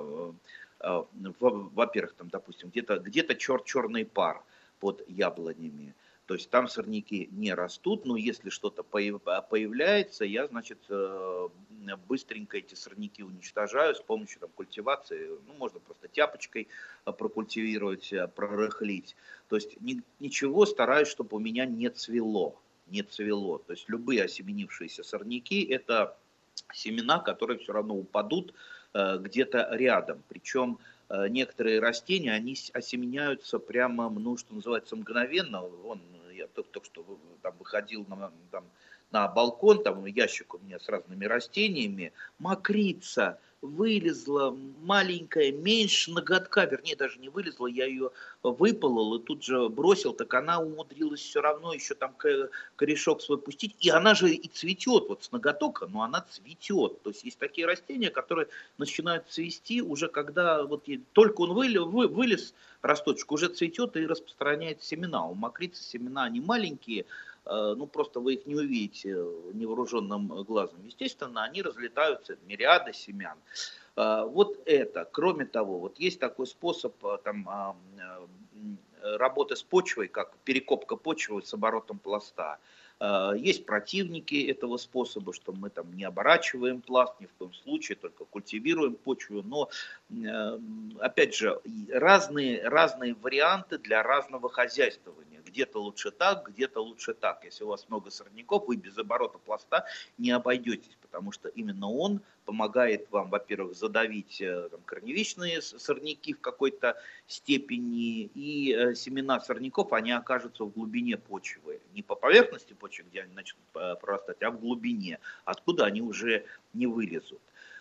[0.80, 4.42] во-первых, там, допустим, где-то где чер черный пар
[4.80, 5.94] под яблонями.
[6.26, 11.48] То есть там сорняки не растут, но если что-то появляется, я, значит, э,
[12.06, 15.30] быстренько эти сорняки уничтожаю с помощью там, культивации.
[15.46, 16.68] Ну, можно просто тяпочкой
[17.06, 19.16] э, прокультивировать, э, прорыхлить.
[19.48, 19.78] То есть
[20.20, 22.60] ничего стараюсь, чтобы у меня не цвело.
[22.88, 23.56] Не цвело.
[23.56, 26.14] То есть любые осеменившиеся сорняки– это
[26.74, 28.52] семена, которые все равно упадут
[28.94, 30.22] где-то рядом.
[30.28, 30.78] Причем
[31.10, 35.62] некоторые растения, они осеменяются прямо, ну, что называется, мгновенно.
[35.62, 36.00] Вон,
[36.32, 38.64] я только, только что там выходил на, там,
[39.10, 46.94] на балкон, там ящик у меня с разными растениями, мокрица, вылезла маленькая, меньше ноготка, вернее,
[46.94, 48.10] даже не вылезла, я ее
[48.42, 52.14] выполол и тут же бросил, так она умудрилась все равно еще там
[52.76, 57.10] корешок свой пустить, и она же и цветет, вот с ноготока, но она цветет, то
[57.10, 63.32] есть есть такие растения, которые начинают цвести уже когда вот только он вылез, вылез росточек,
[63.32, 67.06] уже цветет и распространяет семена, у мокрицы семена, они маленькие,
[67.48, 69.08] ну просто вы их не увидите
[69.54, 70.84] невооруженным глазом.
[70.84, 73.38] Естественно, они разлетаются, мириады семян.
[73.98, 77.76] Э, вот это, кроме того, вот есть такой способ э, там, а,
[79.02, 82.58] работы с почвой, как перекопка почвы с оборотом пласта.
[83.36, 88.24] Есть противники этого способа, что мы там не оборачиваем пласт ни в коем случае, только
[88.24, 89.44] культивируем почву.
[89.44, 89.70] Но,
[90.98, 91.60] опять же,
[91.92, 97.44] разные, разные варианты для разного хозяйствования где-то лучше так, где-то лучше так.
[97.44, 102.20] Если у вас много сорняков, вы без оборота пласта не обойдетесь, потому что именно он
[102.44, 109.92] помогает вам, во-первых, задавить э, там, корневищные сорняки в какой-то степени, и э, семена сорняков,
[109.92, 111.80] они окажутся в глубине почвы.
[111.92, 116.44] Не по поверхности почвы, где они начнут э, прорастать, а в глубине, откуда они уже
[116.72, 117.40] не вылезут.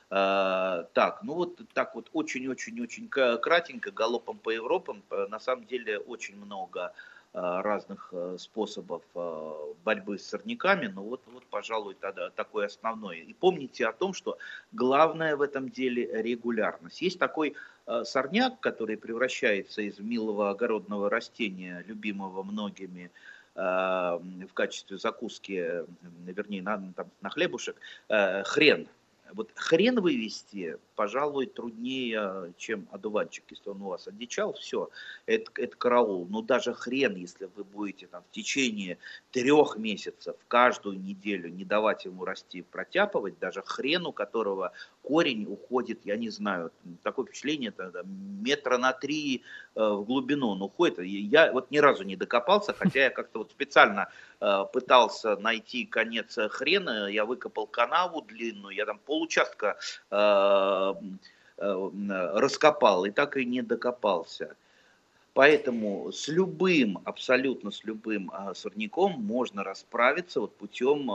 [0.10, 6.38] Uh, так, ну вот так вот очень-очень-очень кратенько, галопом по Европам, на самом деле очень
[6.38, 12.66] много Э, разных э, способов э, борьбы с сорняками, но вот, вот пожалуй, тогда такое
[12.66, 13.18] основное.
[13.18, 14.38] И помните о том, что
[14.72, 17.02] главное в этом деле регулярность.
[17.02, 17.56] Есть такой
[18.04, 23.12] сорняк, который превращается из милого огородного растения, любимого многими,
[23.56, 25.86] в качестве закуски,
[26.26, 28.88] вернее, на, там, на хлебушек, хрен.
[29.34, 33.44] Вот хрен вывести, пожалуй, труднее, чем одуванчик.
[33.52, 34.90] Если он у вас одичал, все,
[35.28, 36.26] это, это караул.
[36.28, 38.98] Но даже хрен, если вы будете там в течение
[39.32, 46.00] трех месяцев каждую неделю не давать ему расти, протяпывать, даже хрен, у которого корень уходит,
[46.04, 46.72] я не знаю,
[47.04, 49.44] такое впечатление, это метра на три
[49.76, 51.00] э, в глубину он уходит.
[51.00, 54.10] Я вот ни разу не докопался, хотя я как-то вот специально
[54.42, 59.78] э, пытался найти конец хрена, я выкопал канаву длинную, я там получастка
[60.10, 60.87] э,
[61.58, 64.56] раскопал и так и не докопался.
[65.34, 71.10] Поэтому с любым, абсолютно с любым сорняком можно расправиться вот путем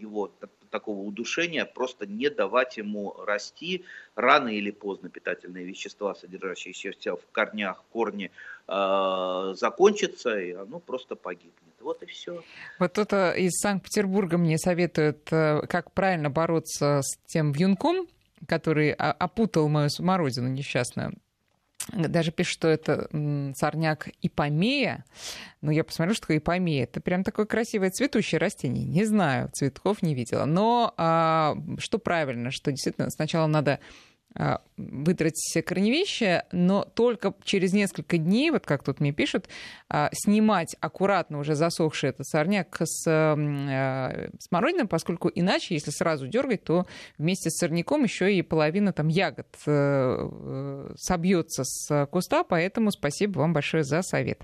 [0.00, 0.30] его
[0.70, 3.84] такого удушения, просто не давать ему расти.
[4.14, 8.30] Рано или поздно питательные вещества, содержащиеся в корнях, корни
[8.68, 11.54] э, закончатся, и оно просто погибнет.
[11.80, 12.42] Вот и все.
[12.78, 18.06] Вот кто-то из Санкт-Петербурга мне советует, э, как правильно бороться с тем вьюнком,
[18.46, 21.14] который опутал мою смородину несчастную
[21.92, 23.08] даже пишет, что это
[23.56, 25.04] сорняк ипомея.
[25.60, 26.84] Но я посмотрю, что такое ипомея.
[26.84, 28.84] Это прям такое красивое цветущее растение.
[28.84, 30.44] Не знаю, цветков не видела.
[30.44, 33.80] Но а, что правильно, что действительно сначала надо
[34.32, 39.48] а, выдрать корневище, но только через несколько дней, вот как тут мне пишут,
[39.88, 46.62] а, снимать аккуратно уже засохший этот сорняк с а, смородиной, поскольку иначе, если сразу дергать,
[46.62, 46.86] то
[47.18, 53.40] вместе с сорняком еще и половина там ягод э, э, собьется с куста, поэтому спасибо
[53.40, 54.40] вам большое за совет.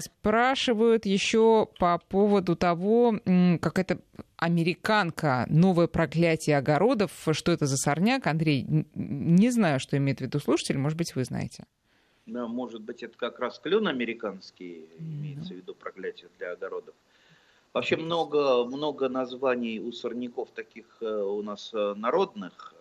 [0.00, 3.20] Спрашивают еще по поводу того,
[3.60, 3.98] как это
[4.38, 7.10] американка, новое проклятие огородов.
[7.32, 8.26] Что это за сорняк?
[8.26, 11.64] Андрей, не знаю, что имеет в виду слушатель, может быть, вы знаете.
[12.26, 16.94] Да, может быть, это как раз клен американский, имеется в виду проклятие для огородов.
[17.72, 22.74] Вообще много, много названий у сорняков таких э, у нас э, народных.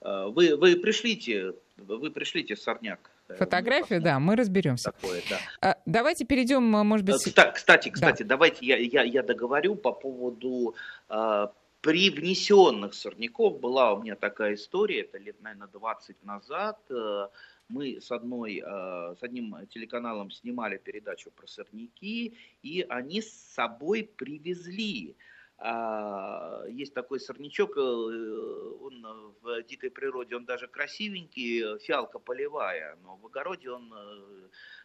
[0.00, 4.92] Э, вы, вы пришлите, вы пришлите сорняк Фотографию, да, мы разберемся.
[4.92, 5.38] Такое, да.
[5.60, 7.16] А, давайте перейдем, может быть...
[7.16, 8.30] Кстати, кстати, кстати да.
[8.30, 10.74] давайте я, я, я договорю по поводу
[11.80, 13.60] привнесенных сорняков.
[13.60, 16.78] Была у меня такая история, это лет, наверное, 20 назад.
[16.90, 17.28] Э,
[17.68, 24.10] мы с, одной, э, с одним телеканалом снимали передачу про сорняки, и они с собой
[24.16, 25.16] привезли
[25.60, 33.26] есть такой сорнячок, э, он в дикой природе, он даже красивенький, фиалка полевая, но в
[33.26, 33.92] огороде он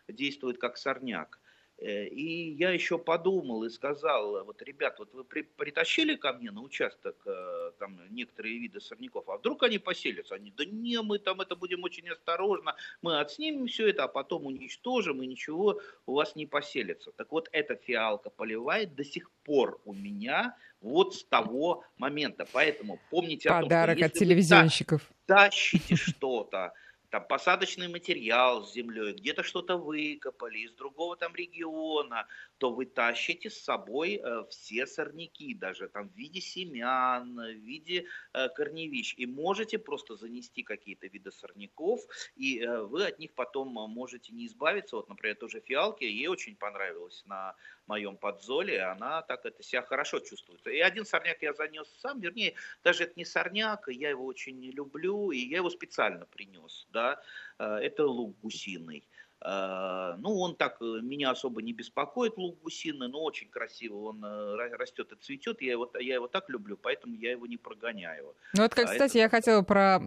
[0.07, 1.39] действует как сорняк.
[1.83, 6.49] Э, и я еще подумал и сказал, вот, ребят, вот вы при, притащили ко мне
[6.49, 10.35] на участок э, там некоторые виды сорняков, а вдруг они поселятся?
[10.35, 14.45] Они, да не, мы там это будем очень осторожно, мы отснимем все это, а потом
[14.45, 17.11] уничтожим, и ничего у вас не поселится.
[17.11, 22.47] Так вот, эта фиалка поливает до сих пор у меня вот с того момента.
[22.53, 25.11] Поэтому помните Подарок о том, что от телевизионщиков.
[25.25, 26.73] тащите что-то,
[27.13, 32.25] там посадочный материал с землей, где-то что-то выкопали из другого там региона,
[32.57, 38.07] то вы тащите с собой э, все сорняки, даже там в виде семян, в виде
[38.33, 42.01] э, корневищ, и можете просто занести какие-то виды сорняков,
[42.35, 44.95] и э, вы от них потом можете не избавиться.
[44.95, 47.55] Вот, например, тоже фиалки, ей очень понравилось на
[47.87, 50.65] моем подзоле, она так это себя хорошо чувствует.
[50.67, 54.71] И один сорняк я занес сам, вернее, даже это не сорняк, я его очень не
[54.71, 57.21] люблю, и я его специально принес, да,
[57.59, 59.07] э, это лук гусиный.
[59.45, 64.23] Э, ну, он так э, меня особо не беспокоит, лук гусиный, но очень красиво он
[64.23, 65.61] э, растет и цветет.
[65.61, 68.35] Я его, я его так люблю, поэтому я его не прогоняю.
[68.53, 69.19] Ну, вот, как, а кстати, это...
[69.19, 69.99] я хотела про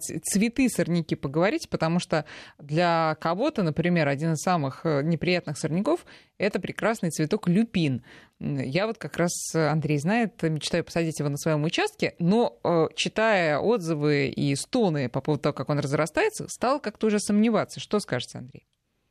[0.00, 2.24] цветы сорняки поговорить, потому что
[2.58, 6.04] для кого-то, например, один из самых неприятных сорняков–
[6.38, 8.02] это прекрасный цветок люпин.
[8.40, 12.58] Я вот как раз, Андрей знает, мечтаю посадить его на своем участке, но
[12.96, 17.78] читая отзывы и стоны по поводу того, как он разрастается, стал как-то уже сомневаться.
[17.78, 18.66] Что скажете, Андрей?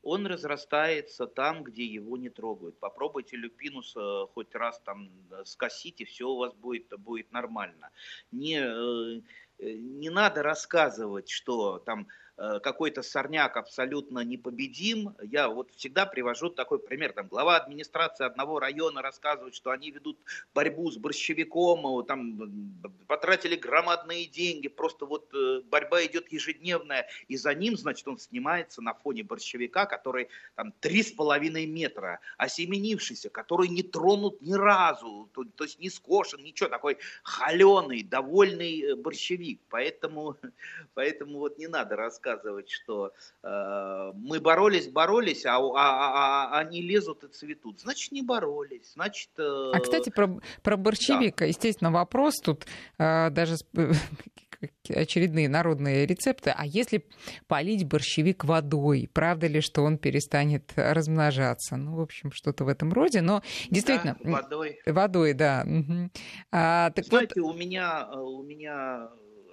[0.09, 2.79] Он разрастается там, где его не трогают.
[2.79, 7.91] Попробуйте люпинус э, хоть раз там э, скосить, и все у вас будет, будет нормально.
[8.31, 9.21] Не, э,
[9.59, 12.28] не надо рассказывать, что там Э,
[12.63, 15.15] какой-то сорняк абсолютно непобедим.
[15.21, 17.12] Я вот всегда привожу такой пример.
[17.13, 20.17] Там глава администрации одного района рассказывает, что они ведут
[20.54, 27.54] борьбу с борщевиком, там потратили громадные деньги, просто вот э, борьба идет ежедневная, и за
[27.54, 33.67] ним, значит, он снимается на фоне борщевика, который там три с половиной метра, осеменившийся, который
[33.67, 39.60] не тронут ни разу, то, то есть не скошен, ничего, такой холеный, довольный э, борщевик.
[39.69, 40.38] Поэтому,
[40.93, 43.11] поэтому вот не надо рассказывать рассказывать, что
[43.43, 47.81] э, мы боролись, боролись, а, а, а, а они лезут и цветут.
[47.81, 48.93] Значит, не боролись.
[48.93, 49.71] Значит, э...
[49.73, 51.45] А, кстати, про, про борщевик, да.
[51.45, 52.65] естественно, вопрос тут
[52.97, 53.55] э, даже
[54.89, 56.53] очередные народные рецепты.
[56.55, 57.05] А если
[57.47, 61.75] полить борщевик водой, правда ли, что он перестанет размножаться?
[61.77, 63.21] Ну, в общем, что-то в этом роде.
[63.21, 64.17] Но действительно...
[64.19, 64.79] Да, водой.
[64.85, 65.65] Водой, да.
[65.65, 66.09] Угу.
[66.51, 67.55] А, так Знаете, вот...
[67.55, 69.09] у меня, э, у меня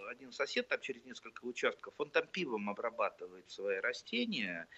[0.08, 4.68] один сосед там через несколько участков, он там пивом обрабатывает свои растения.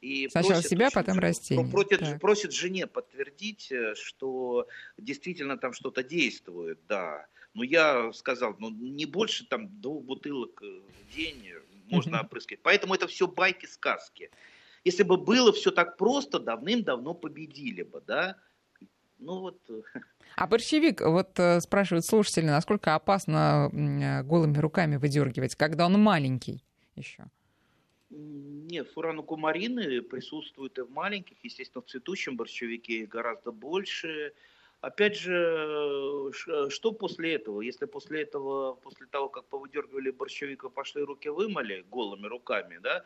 [0.00, 1.70] И Сначала просит, себя, потом растения.
[1.70, 7.26] Просит, просит жене подтвердить, э, что действительно там что-то действует, да.
[7.54, 11.52] Но я сказал, ну не больше там двух бутылок э, в день
[11.90, 12.62] можно опрыскивать.
[12.62, 14.30] Поэтому это все байки-сказки.
[14.84, 18.36] Если бы было все так просто, давным-давно победили бы, да.
[19.18, 19.58] Ну вот.
[19.68, 19.82] Э,
[20.36, 26.62] а борщевик, вот э, спрашивают слушатели, насколько опасно э, голыми руками выдергивать, когда он маленький
[26.94, 27.24] еще?
[28.10, 34.32] Нет, фуранокумарины присутствуют и в маленьких, естественно, в цветущем борщевике гораздо больше.
[34.80, 36.30] Опять же,
[36.68, 37.60] что после этого?
[37.60, 43.04] Если после этого, после того, как повыдергивали борщевика, пошли руки вымыли голыми руками, да,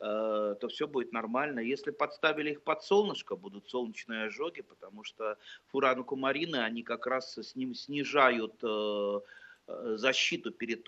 [0.00, 1.60] Э, то все будет нормально.
[1.60, 7.38] Если подставили их под солнышко, будут солнечные ожоги, потому что фураны кумарины, они как раз
[7.38, 9.20] с ним снижают э,
[9.68, 10.86] э, защиту перед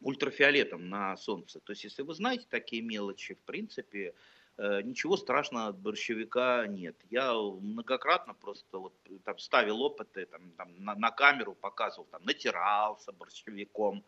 [0.00, 1.60] ультрафиолетом на солнце.
[1.60, 4.14] То есть, если вы знаете такие мелочи, в принципе,
[4.56, 6.94] ничего страшного от борщевика нет.
[7.10, 8.92] Я многократно просто вот
[9.24, 14.04] там ставил опыты, там, там на, на камеру показывал, там натирался борщевиком,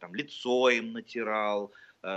[0.00, 1.72] там лицо им натирал,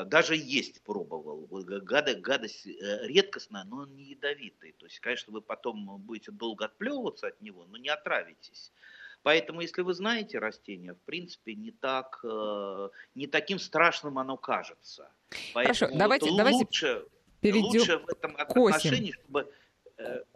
[0.05, 1.47] даже есть пробовал.
[1.51, 4.73] Гада, гадость э, редкостная, но он не ядовитый.
[4.73, 8.71] То есть, конечно, вы потом будете долго отплевываться от него, но не отравитесь.
[9.23, 15.11] Поэтому, если вы знаете растение, в принципе, не, так, э, не таким страшным оно кажется.
[15.53, 17.05] Поэтому Хорошо, давайте, вот давайте лучше,
[17.41, 19.66] перейдем лучше в этом отношении, чтобы Э,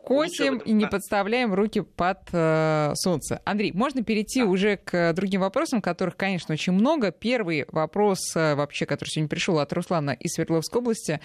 [0.03, 3.41] Косим и не подставляем руки под э, солнце.
[3.45, 4.47] Андрей, можно перейти да.
[4.47, 7.11] уже к другим вопросам, которых, конечно, очень много.
[7.11, 11.21] Первый вопрос э, вообще, который сегодня пришел от Руслана из Свердловской области.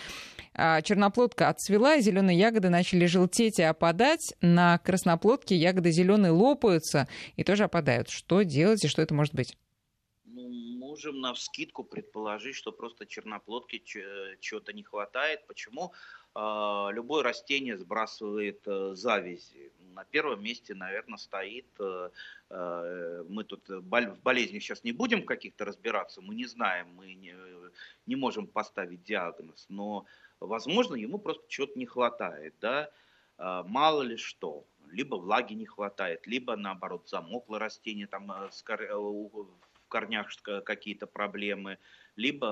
[0.53, 4.35] Э, черноплодка отцвела, зеленые ягоды начали желтеть и опадать.
[4.43, 8.11] На красноплодке ягоды зеленые лопаются и тоже опадают.
[8.11, 9.57] Что делать и что это может быть?
[10.27, 13.83] Ну, можем на вскидку предположить, что просто черноплодки
[14.41, 15.47] чего-то не хватает.
[15.47, 15.95] Почему?
[16.39, 19.73] А, любое растение сбрасывает э, завязи.
[19.95, 21.67] на первом месте, наверное, стоит,
[22.51, 27.35] мы тут в болезнях сейчас не будем каких-то разбираться, мы не знаем, мы не,
[28.05, 30.05] не можем поставить диагноз, но,
[30.39, 32.91] возможно, ему просто чего-то не хватает, да,
[33.39, 40.29] мало ли что либо влаги не хватает, либо наоборот замокло растение, там в корнях
[40.65, 41.79] какие-то проблемы,
[42.17, 42.47] либо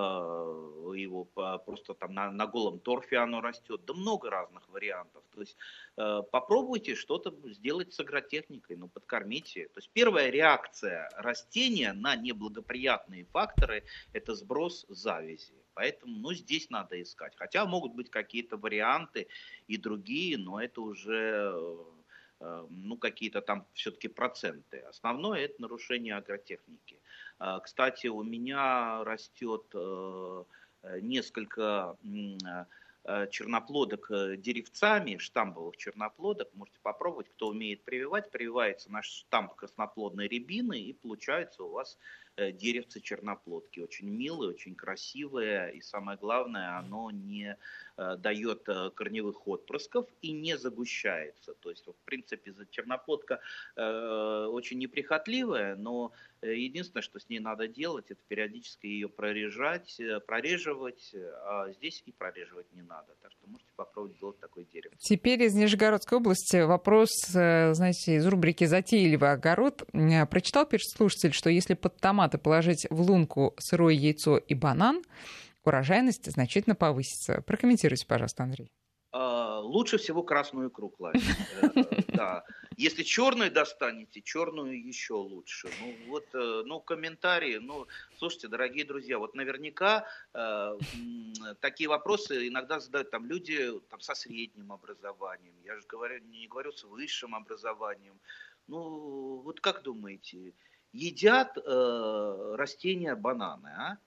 [0.92, 3.80] э, его просто там на, на голом торфе оно растет.
[3.86, 5.22] Да много разных вариантов.
[5.34, 5.56] То есть
[5.96, 9.68] э, попробуйте что-то сделать с агротехникой, ну подкормите.
[9.68, 15.54] То есть первая реакция растения на неблагоприятные факторы– это сброс завязи.
[15.74, 17.34] Поэтому ну, здесь надо искать.
[17.36, 19.26] Хотя могут быть какие-то варианты
[19.66, 21.54] и другие, но это уже
[22.40, 24.78] э, ну, какие-то там все-таки проценты.
[24.80, 27.00] Основное это нарушение агротехники.
[27.39, 30.45] А, кстати, у меня растет э,
[31.01, 31.97] несколько
[33.05, 36.49] э, черноплодок э, деревцами, штамбовых черноплодок.
[36.55, 38.30] Можете попробовать, кто умеет прививать.
[38.30, 41.99] Прививается наш штамп красноплодной рябины и получается у вас
[42.37, 43.80] деревце черноплодки.
[43.80, 47.57] Очень милые, очень красивые и самое главное, оно не
[47.97, 48.64] дает
[48.95, 51.55] корневых отпрысков и не загущается.
[51.55, 53.40] То есть, в принципе, черноплодка
[53.76, 56.12] очень неприхотливая, но
[56.45, 61.72] Э, единственное, что с ней надо делать, это периодически ее прорежать, э, прореживать, э, а
[61.72, 63.14] здесь и прореживать не надо.
[63.22, 64.95] Так что можете попробовать сделать такое дерево.
[64.99, 69.84] Теперь из Нижегородской области вопрос, знаете, из рубрики «Затейливый огород».
[70.30, 75.03] Прочитал пишет слушатель, что если под томаты положить в лунку сырое яйцо и банан,
[75.66, 77.42] урожайность значительно повысится.
[77.42, 78.70] Прокомментируйте, пожалуйста, Андрей.
[79.16, 81.24] А, лучше всего красную икру класть.
[82.08, 82.44] Да.
[82.76, 85.68] Если черную достанете, черную еще лучше.
[85.80, 87.86] Ну вот, э, ну комментарии, ну
[88.18, 90.78] слушайте, дорогие друзья, вот наверняка э,
[91.60, 95.54] такие вопросы иногда задают там люди там со средним образованием.
[95.64, 98.18] Я же говорю, не говорю с высшим образованием.
[98.66, 100.54] Ну вот как думаете,
[100.92, 103.98] едят э, растения бананы, а?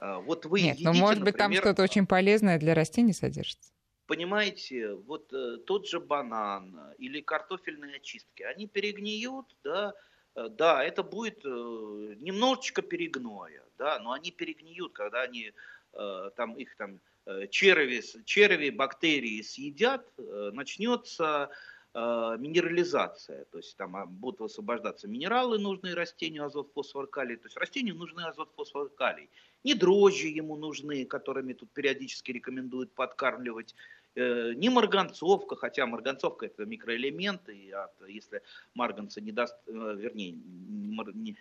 [0.00, 3.12] А вот вы Нет, едите, ну может быть например, там что-то очень полезное для растений
[3.12, 3.70] содержится.
[4.06, 9.92] Понимаете, вот э, тот же банан или картофельные очистки, они перегниют, да,
[10.34, 15.52] э, да, это будет э, немножечко перегноя, да, но они перегниют, когда они
[15.92, 21.50] э, там их там э, черви, черви, бактерии съедят, э, начнется
[21.94, 27.46] э, минерализация, то есть там а, будут высвобождаться минералы, нужные растению, азот, фосфор, калий, то
[27.46, 29.28] есть растению нужны азот, фосфор, калий.
[29.64, 33.74] Не дрожжи ему нужны, которыми тут периодически рекомендуют подкармливать
[34.16, 37.72] не марганцовка, хотя марганцовка это микроэлементы, и
[38.08, 38.42] если
[38.74, 41.36] марганца не даст, э, вернее, не,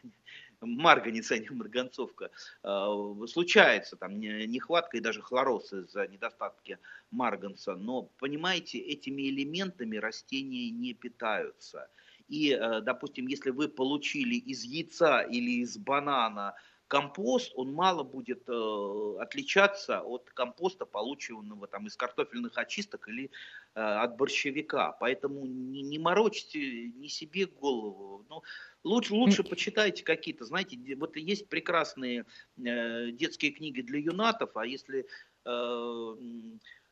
[0.61, 2.29] марганец, а не марганцовка,
[2.63, 6.77] э, случается там нехватка и даже хлороз из-за недостатки
[7.11, 11.89] марганца, но, понимаете, этими элементами растения не питаются.
[12.27, 16.53] И, допустим, если вы получили из яйца или из банана
[16.89, 23.31] компост, он мало будет э, отличаться от компоста, полученного там из картофельных очисток или
[23.75, 24.91] э, от борщевика.
[24.99, 28.25] Поэтому не, не морочьте ни себе голову.
[28.27, 28.41] Ну,
[28.83, 32.25] лучше, лучше почитайте какие-то, знаете, вот есть прекрасные
[32.57, 35.05] э, детские книги для юнатов, а если
[35.45, 36.15] Э,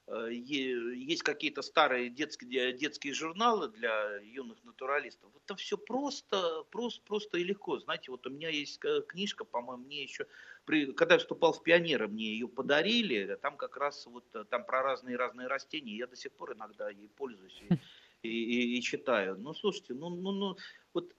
[0.07, 5.29] есть какие-то старые детские, детские журналы для юных натуралистов.
[5.43, 7.77] Это все просто, просто, просто и легко.
[7.79, 10.25] Знаете, вот у меня есть книжка, по-моему, мне еще,
[10.63, 14.65] при, когда я вступал в пионеры, мне ее подарили, там как раз вот э, там
[14.65, 17.61] про разные-разные растения, я до сих пор иногда ей пользуюсь
[18.21, 19.37] и, и, и, читаю.
[19.37, 20.57] Ну, слушайте, ну, ну, ну
[20.93, 21.13] вот,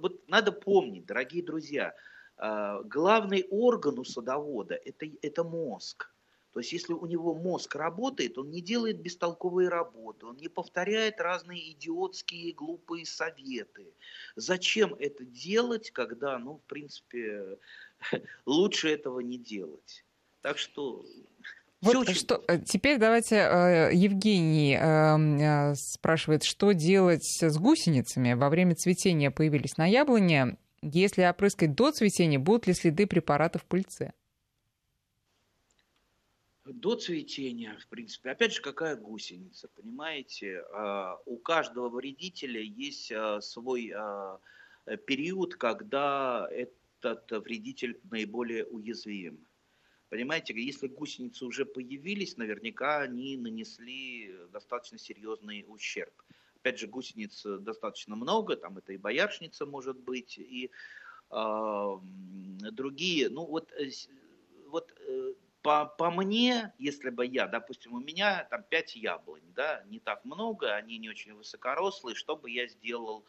[0.00, 1.94] вот надо помнить, дорогие друзья,
[2.36, 6.10] э, главный орган у садовода это, это мозг.
[6.52, 11.20] То есть если у него мозг работает, он не делает бестолковые работы, он не повторяет
[11.20, 13.92] разные идиотские глупые советы.
[14.34, 17.58] Зачем это делать, когда, ну, в принципе,
[18.46, 20.04] лучше этого не делать.
[20.40, 21.04] Так что
[21.80, 22.14] вот очень...
[22.14, 28.32] что, э, теперь давайте э, Евгений э, спрашивает, что делать с гусеницами.
[28.32, 30.56] Во время цветения появились на яблоне.
[30.82, 34.12] Если опрыскать до цветения, будут ли следы препаратов в пыльце?
[36.72, 40.62] До цветения, в принципе, опять же, какая гусеница, понимаете?
[40.72, 44.38] А, у каждого вредителя есть а, свой а,
[45.06, 49.46] период, когда этот вредитель наиболее уязвим.
[50.08, 56.14] Понимаете, если гусеницы уже появились, наверняка они нанесли достаточно серьезный ущерб.
[56.56, 60.70] Опять же, гусениц достаточно много, там это и бояршница может быть, и
[61.30, 61.96] э,
[62.72, 63.28] другие.
[63.28, 63.90] Ну вот, э,
[64.68, 69.82] вот э, по, по мне, если бы я, допустим, у меня там 5 яблонь, да,
[69.86, 73.26] не так много, они не очень высокорослые, что бы я сделал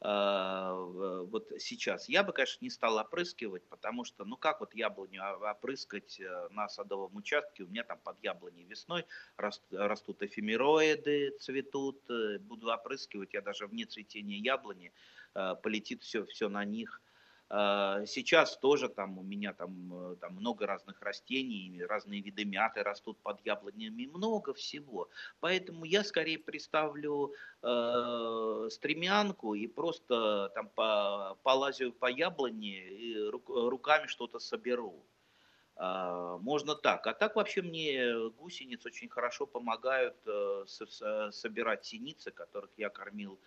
[0.00, 2.08] э, вот сейчас?
[2.08, 6.68] Я бы, конечно, не стал опрыскивать, потому что, ну как вот яблоню опрыскать э, на
[6.68, 7.62] садовом участке?
[7.62, 9.06] У меня там под яблоней весной
[9.36, 14.92] растут эфемероиды, цветут, э, буду опрыскивать, я даже вне цветения яблони,
[15.34, 17.00] э, полетит все, все на них–
[17.50, 23.18] сейчас тоже там у меня там, э, там много разных растений, разные виды мяты растут
[23.22, 25.08] под яблонями, много всего.
[25.40, 27.32] Поэтому я скорее представлю
[27.62, 35.02] э, стремянку и просто там по, полазю по яблоне и руками что-то соберу.
[35.76, 37.06] Э, можно так.
[37.06, 43.40] А так вообще мне гусениц очень хорошо помогают э, со, собирать синицы, которых я кормил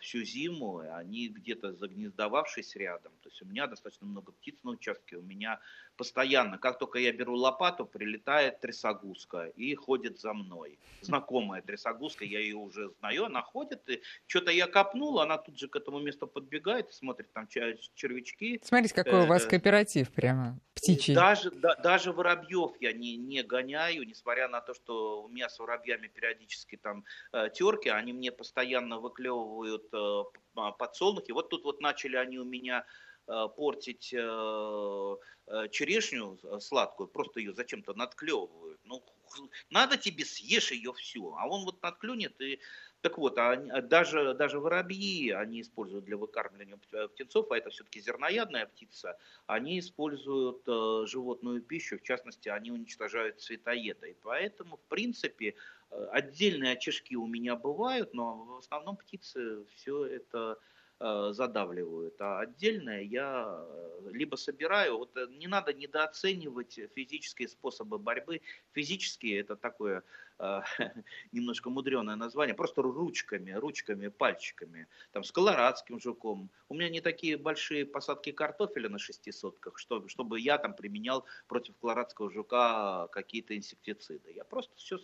[0.00, 3.12] всю зиму, они где-то загнездовавшись рядом.
[3.22, 5.58] То есть у меня достаточно много птиц на участке, у меня
[5.96, 10.78] постоянно, как только я беру лопату, прилетает трясогузка и ходит за мной.
[11.00, 15.66] Знакомая трясогузка, я ее уже знаю, она ходит, и что-то я копнул, она тут же
[15.68, 18.60] к этому месту подбегает, смотрит, там червячки.
[18.62, 21.14] Смотрите, какой у вас э, кооператив прямо, птичий.
[21.14, 25.58] Даже, да, даже воробьев я не, не гоняю, несмотря на то, что у меня с
[25.58, 29.37] воробьями периодически там э, терки, они мне постоянно выклевывают
[29.92, 31.32] э, подсолнухи.
[31.32, 32.84] Вот тут вот начали они у меня
[33.28, 35.16] Э, портить э,
[35.70, 38.80] черешню сладкую, просто ее зачем-то надклевывают.
[38.84, 39.02] Ну,
[39.68, 41.34] надо тебе, съешь ее всю.
[41.34, 42.58] А он вот надклюнет и...
[43.00, 46.78] Так вот, а даже, даже воробьи они используют для выкармливания
[47.08, 49.16] птенцов, а это все-таки зерноядная птица,
[49.46, 54.06] они используют э, животную пищу, в частности, они уничтожают цветоеда.
[54.06, 55.54] И поэтому, в принципе,
[55.90, 60.58] отдельные очишки у меня бывают, но в основном птицы все это
[61.00, 68.00] Э, задавливают, а отдельное я э, либо собираю, вот э, не надо недооценивать физические способы
[68.00, 68.40] борьбы,
[68.72, 70.02] физические это такое
[70.38, 70.60] э,
[71.32, 76.50] немножко мудреное название, просто ручками, ручками, пальчиками, там, с колорадским жуком.
[76.68, 81.76] У меня не такие большие посадки картофеля на шестисотках, чтобы, чтобы я там применял против
[81.76, 84.32] колорадского жука какие-то инсектициды.
[84.32, 84.98] Я просто все,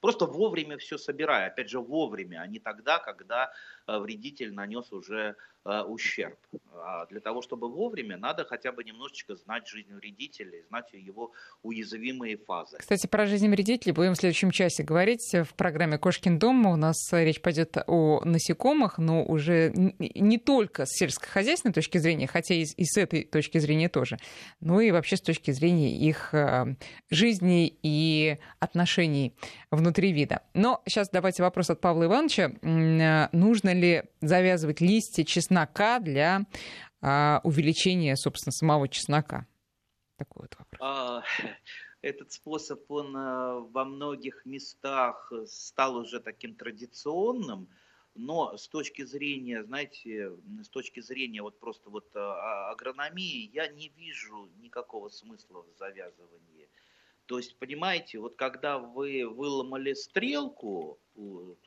[0.00, 3.52] просто вовремя все собираю, опять же вовремя, а не тогда, когда
[3.86, 6.38] э, вредитель нанес уже э, ущерб.
[6.72, 12.36] А для того, чтобы вовремя, надо хотя бы немножечко знать жизнь вредителя, знать его уязвимые
[12.36, 12.78] фазы.
[12.78, 15.32] Кстати, про жизнь вредителей будем в следующем часе говорить.
[15.32, 20.90] В программе «Кошкин дом» у нас речь пойдет о насекомых, но уже не только с
[20.90, 24.18] сельскохозяйственной точки зрения, хотя и с этой точки зрения тоже,
[24.60, 26.74] но и вообще с точки зрения их э,
[27.08, 29.34] жизни и отношений
[29.70, 30.42] внутри вида.
[30.52, 32.52] Но сейчас давайте вопрос от Павла Ивановича.
[32.60, 36.42] Э, нужно ли завязывать листья чеснока для
[37.00, 39.46] а, увеличения, собственно, самого чеснока?
[40.18, 41.24] Такой вот вопрос.
[42.02, 47.68] Этот способ, он а, во многих местах стал уже таким традиционным,
[48.14, 50.32] но с точки зрения, знаете,
[50.62, 56.68] с точки зрения вот просто вот а, агрономии, я не вижу никакого смысла в завязывании.
[57.26, 60.98] То есть, понимаете, вот когда вы выломали стрелку,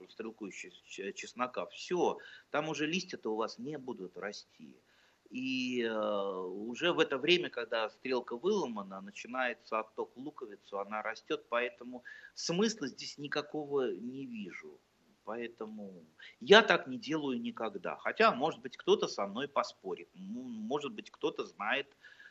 [0.10, 2.18] стрелку чеснока, все,
[2.50, 4.76] там уже листья-то у вас не будут расти.
[5.34, 12.04] И э, уже в это время, когда стрелка выломана, начинается отток луковицу, она растет, поэтому
[12.36, 14.80] смысла здесь никакого не вижу.
[15.24, 16.06] Поэтому
[16.40, 17.96] я так не делаю никогда.
[17.98, 20.08] Хотя, может быть, кто-то со мной поспорит.
[20.14, 21.88] Может быть, кто-то знает,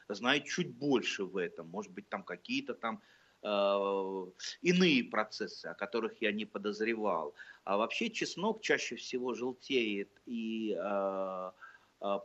[0.08, 1.68] знает чуть больше в этом.
[1.70, 3.02] Может быть, там какие-то там
[3.42, 4.26] э,
[4.60, 7.34] иные процессы, о которых я не подозревал.
[7.64, 11.50] А вообще чеснок чаще всего желтеет и э,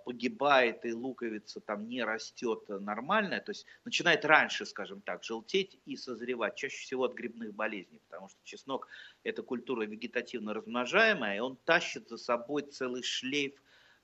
[0.05, 5.95] погибает и луковица там не растет нормально, то есть начинает раньше, скажем так, желтеть и
[5.95, 8.88] созревать, чаще всего от грибных болезней, потому что чеснок–
[9.23, 13.53] это культура вегетативно размножаемая, и он тащит за собой целый шлейф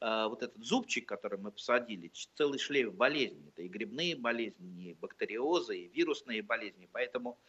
[0.05, 3.47] а, вот этот зубчик, который мы посадили, целый шлейф болезней.
[3.47, 6.89] Это и грибные болезни, и бактериозы, и вирусные болезни.
[6.91, 7.39] Поэтому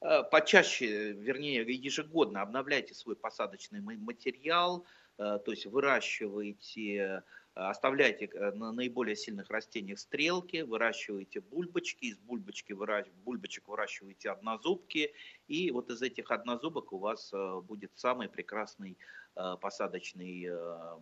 [0.00, 4.86] а, почаще, вернее, ежегодно обновляйте свой посадочный материал,
[5.18, 7.24] то есть выращивайте
[7.58, 13.04] оставляйте э, на наиболее сильных растениях стрелки, выращиваете бульбочки, из бульбочки выра...
[13.24, 15.12] бульбочек выращиваете однозубки,
[15.48, 18.96] и вот из этих однозубок у вас э, будет самый прекрасный
[19.34, 20.48] э, посадочный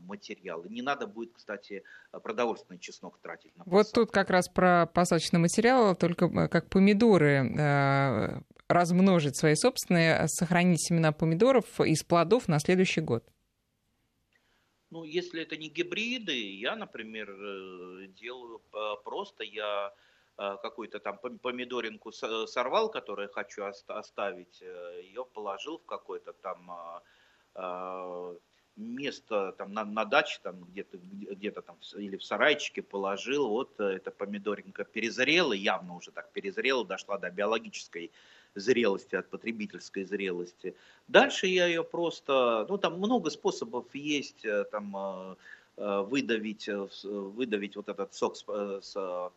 [0.07, 0.63] материал.
[0.63, 3.65] И не надо будет, кстати, продовольственный чеснок тратить на.
[3.67, 11.13] Вот тут как раз про посадочный материал, только как помидоры размножить свои собственные, сохранить семена
[11.13, 13.25] помидоров из плодов на следующий год.
[14.97, 18.63] Ну, если это не гибриды, я, например, э, делаю
[19.05, 19.93] просто, я
[20.37, 27.03] какую-то там помидоринку сорвал, которую хочу оставить, ее положил в какой-то там
[28.77, 34.11] место там на, на даче там где-то где-то там или в сарайчике положил вот эта
[34.11, 38.13] помидоринка перезрела явно уже так перезрела дошла до биологической
[38.57, 40.75] зрелости от потребительской зрелости.
[41.09, 45.37] Дальше я ее просто ну там много способов есть э, там э,
[45.77, 46.69] э, выдавить
[47.05, 49.31] выдавить вот этот сок с, с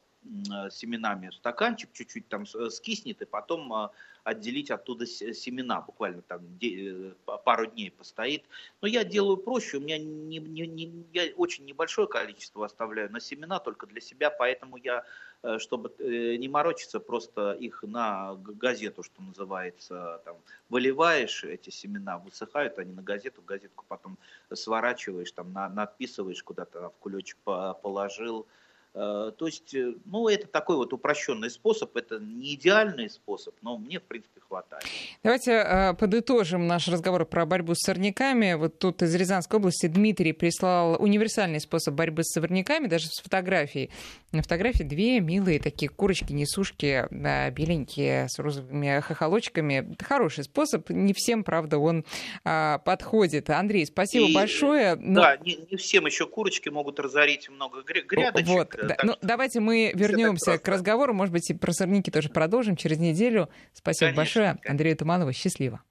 [0.72, 3.92] семенами в стаканчик чуть-чуть там скиснет и потом
[4.24, 7.14] отделить оттуда семена, буквально там э,
[7.44, 8.46] пару дней постоит.
[8.82, 13.20] Но я делаю проще, у меня не, не, не, я очень небольшое количество оставляю на
[13.20, 15.04] семена только для себя, поэтому я,
[15.44, 20.38] э, чтобы э, не морочиться, просто их на газету, что называется, там,
[20.70, 24.18] выливаешь эти семена, высыхают они на газету, газетку потом
[24.54, 28.60] сворачиваешь, там, на, надписываешь куда-то в кулечек положил, Э,
[28.94, 34.00] то есть, э, ну, это такой вот упрощенный способ, это не идеальный способ, но мне,
[34.00, 34.84] в принципе, хватает.
[35.24, 38.54] Давайте э, подытожим наш разговор про борьбу с сорняками.
[38.54, 43.92] Вот тут из Рязанской области Дмитрий прислал универсальный способ борьбы с сорняками, даже с фотографией.
[44.32, 49.96] На фотографии две милые такие курочки-несушки, да, беленькие, с розовыми хохолочками.
[50.00, 52.06] Хороший способ, не всем, правда, он
[52.44, 53.50] а, подходит.
[53.50, 54.96] Андрей, спасибо И, большое.
[54.96, 55.22] Но...
[55.22, 58.48] Да, не, не всем еще курочки могут разорить много грядочек.
[58.48, 59.04] Вот, да.
[59.04, 61.14] ну, давайте мы вернемся к разговору.
[61.14, 63.50] Может быть, и про сорняки тоже продолжим через неделю.
[63.74, 64.48] Спасибо конечно, большое.
[64.48, 64.72] Конечно.
[64.72, 65.34] Андрею Туманову.
[65.34, 65.82] Счастливо.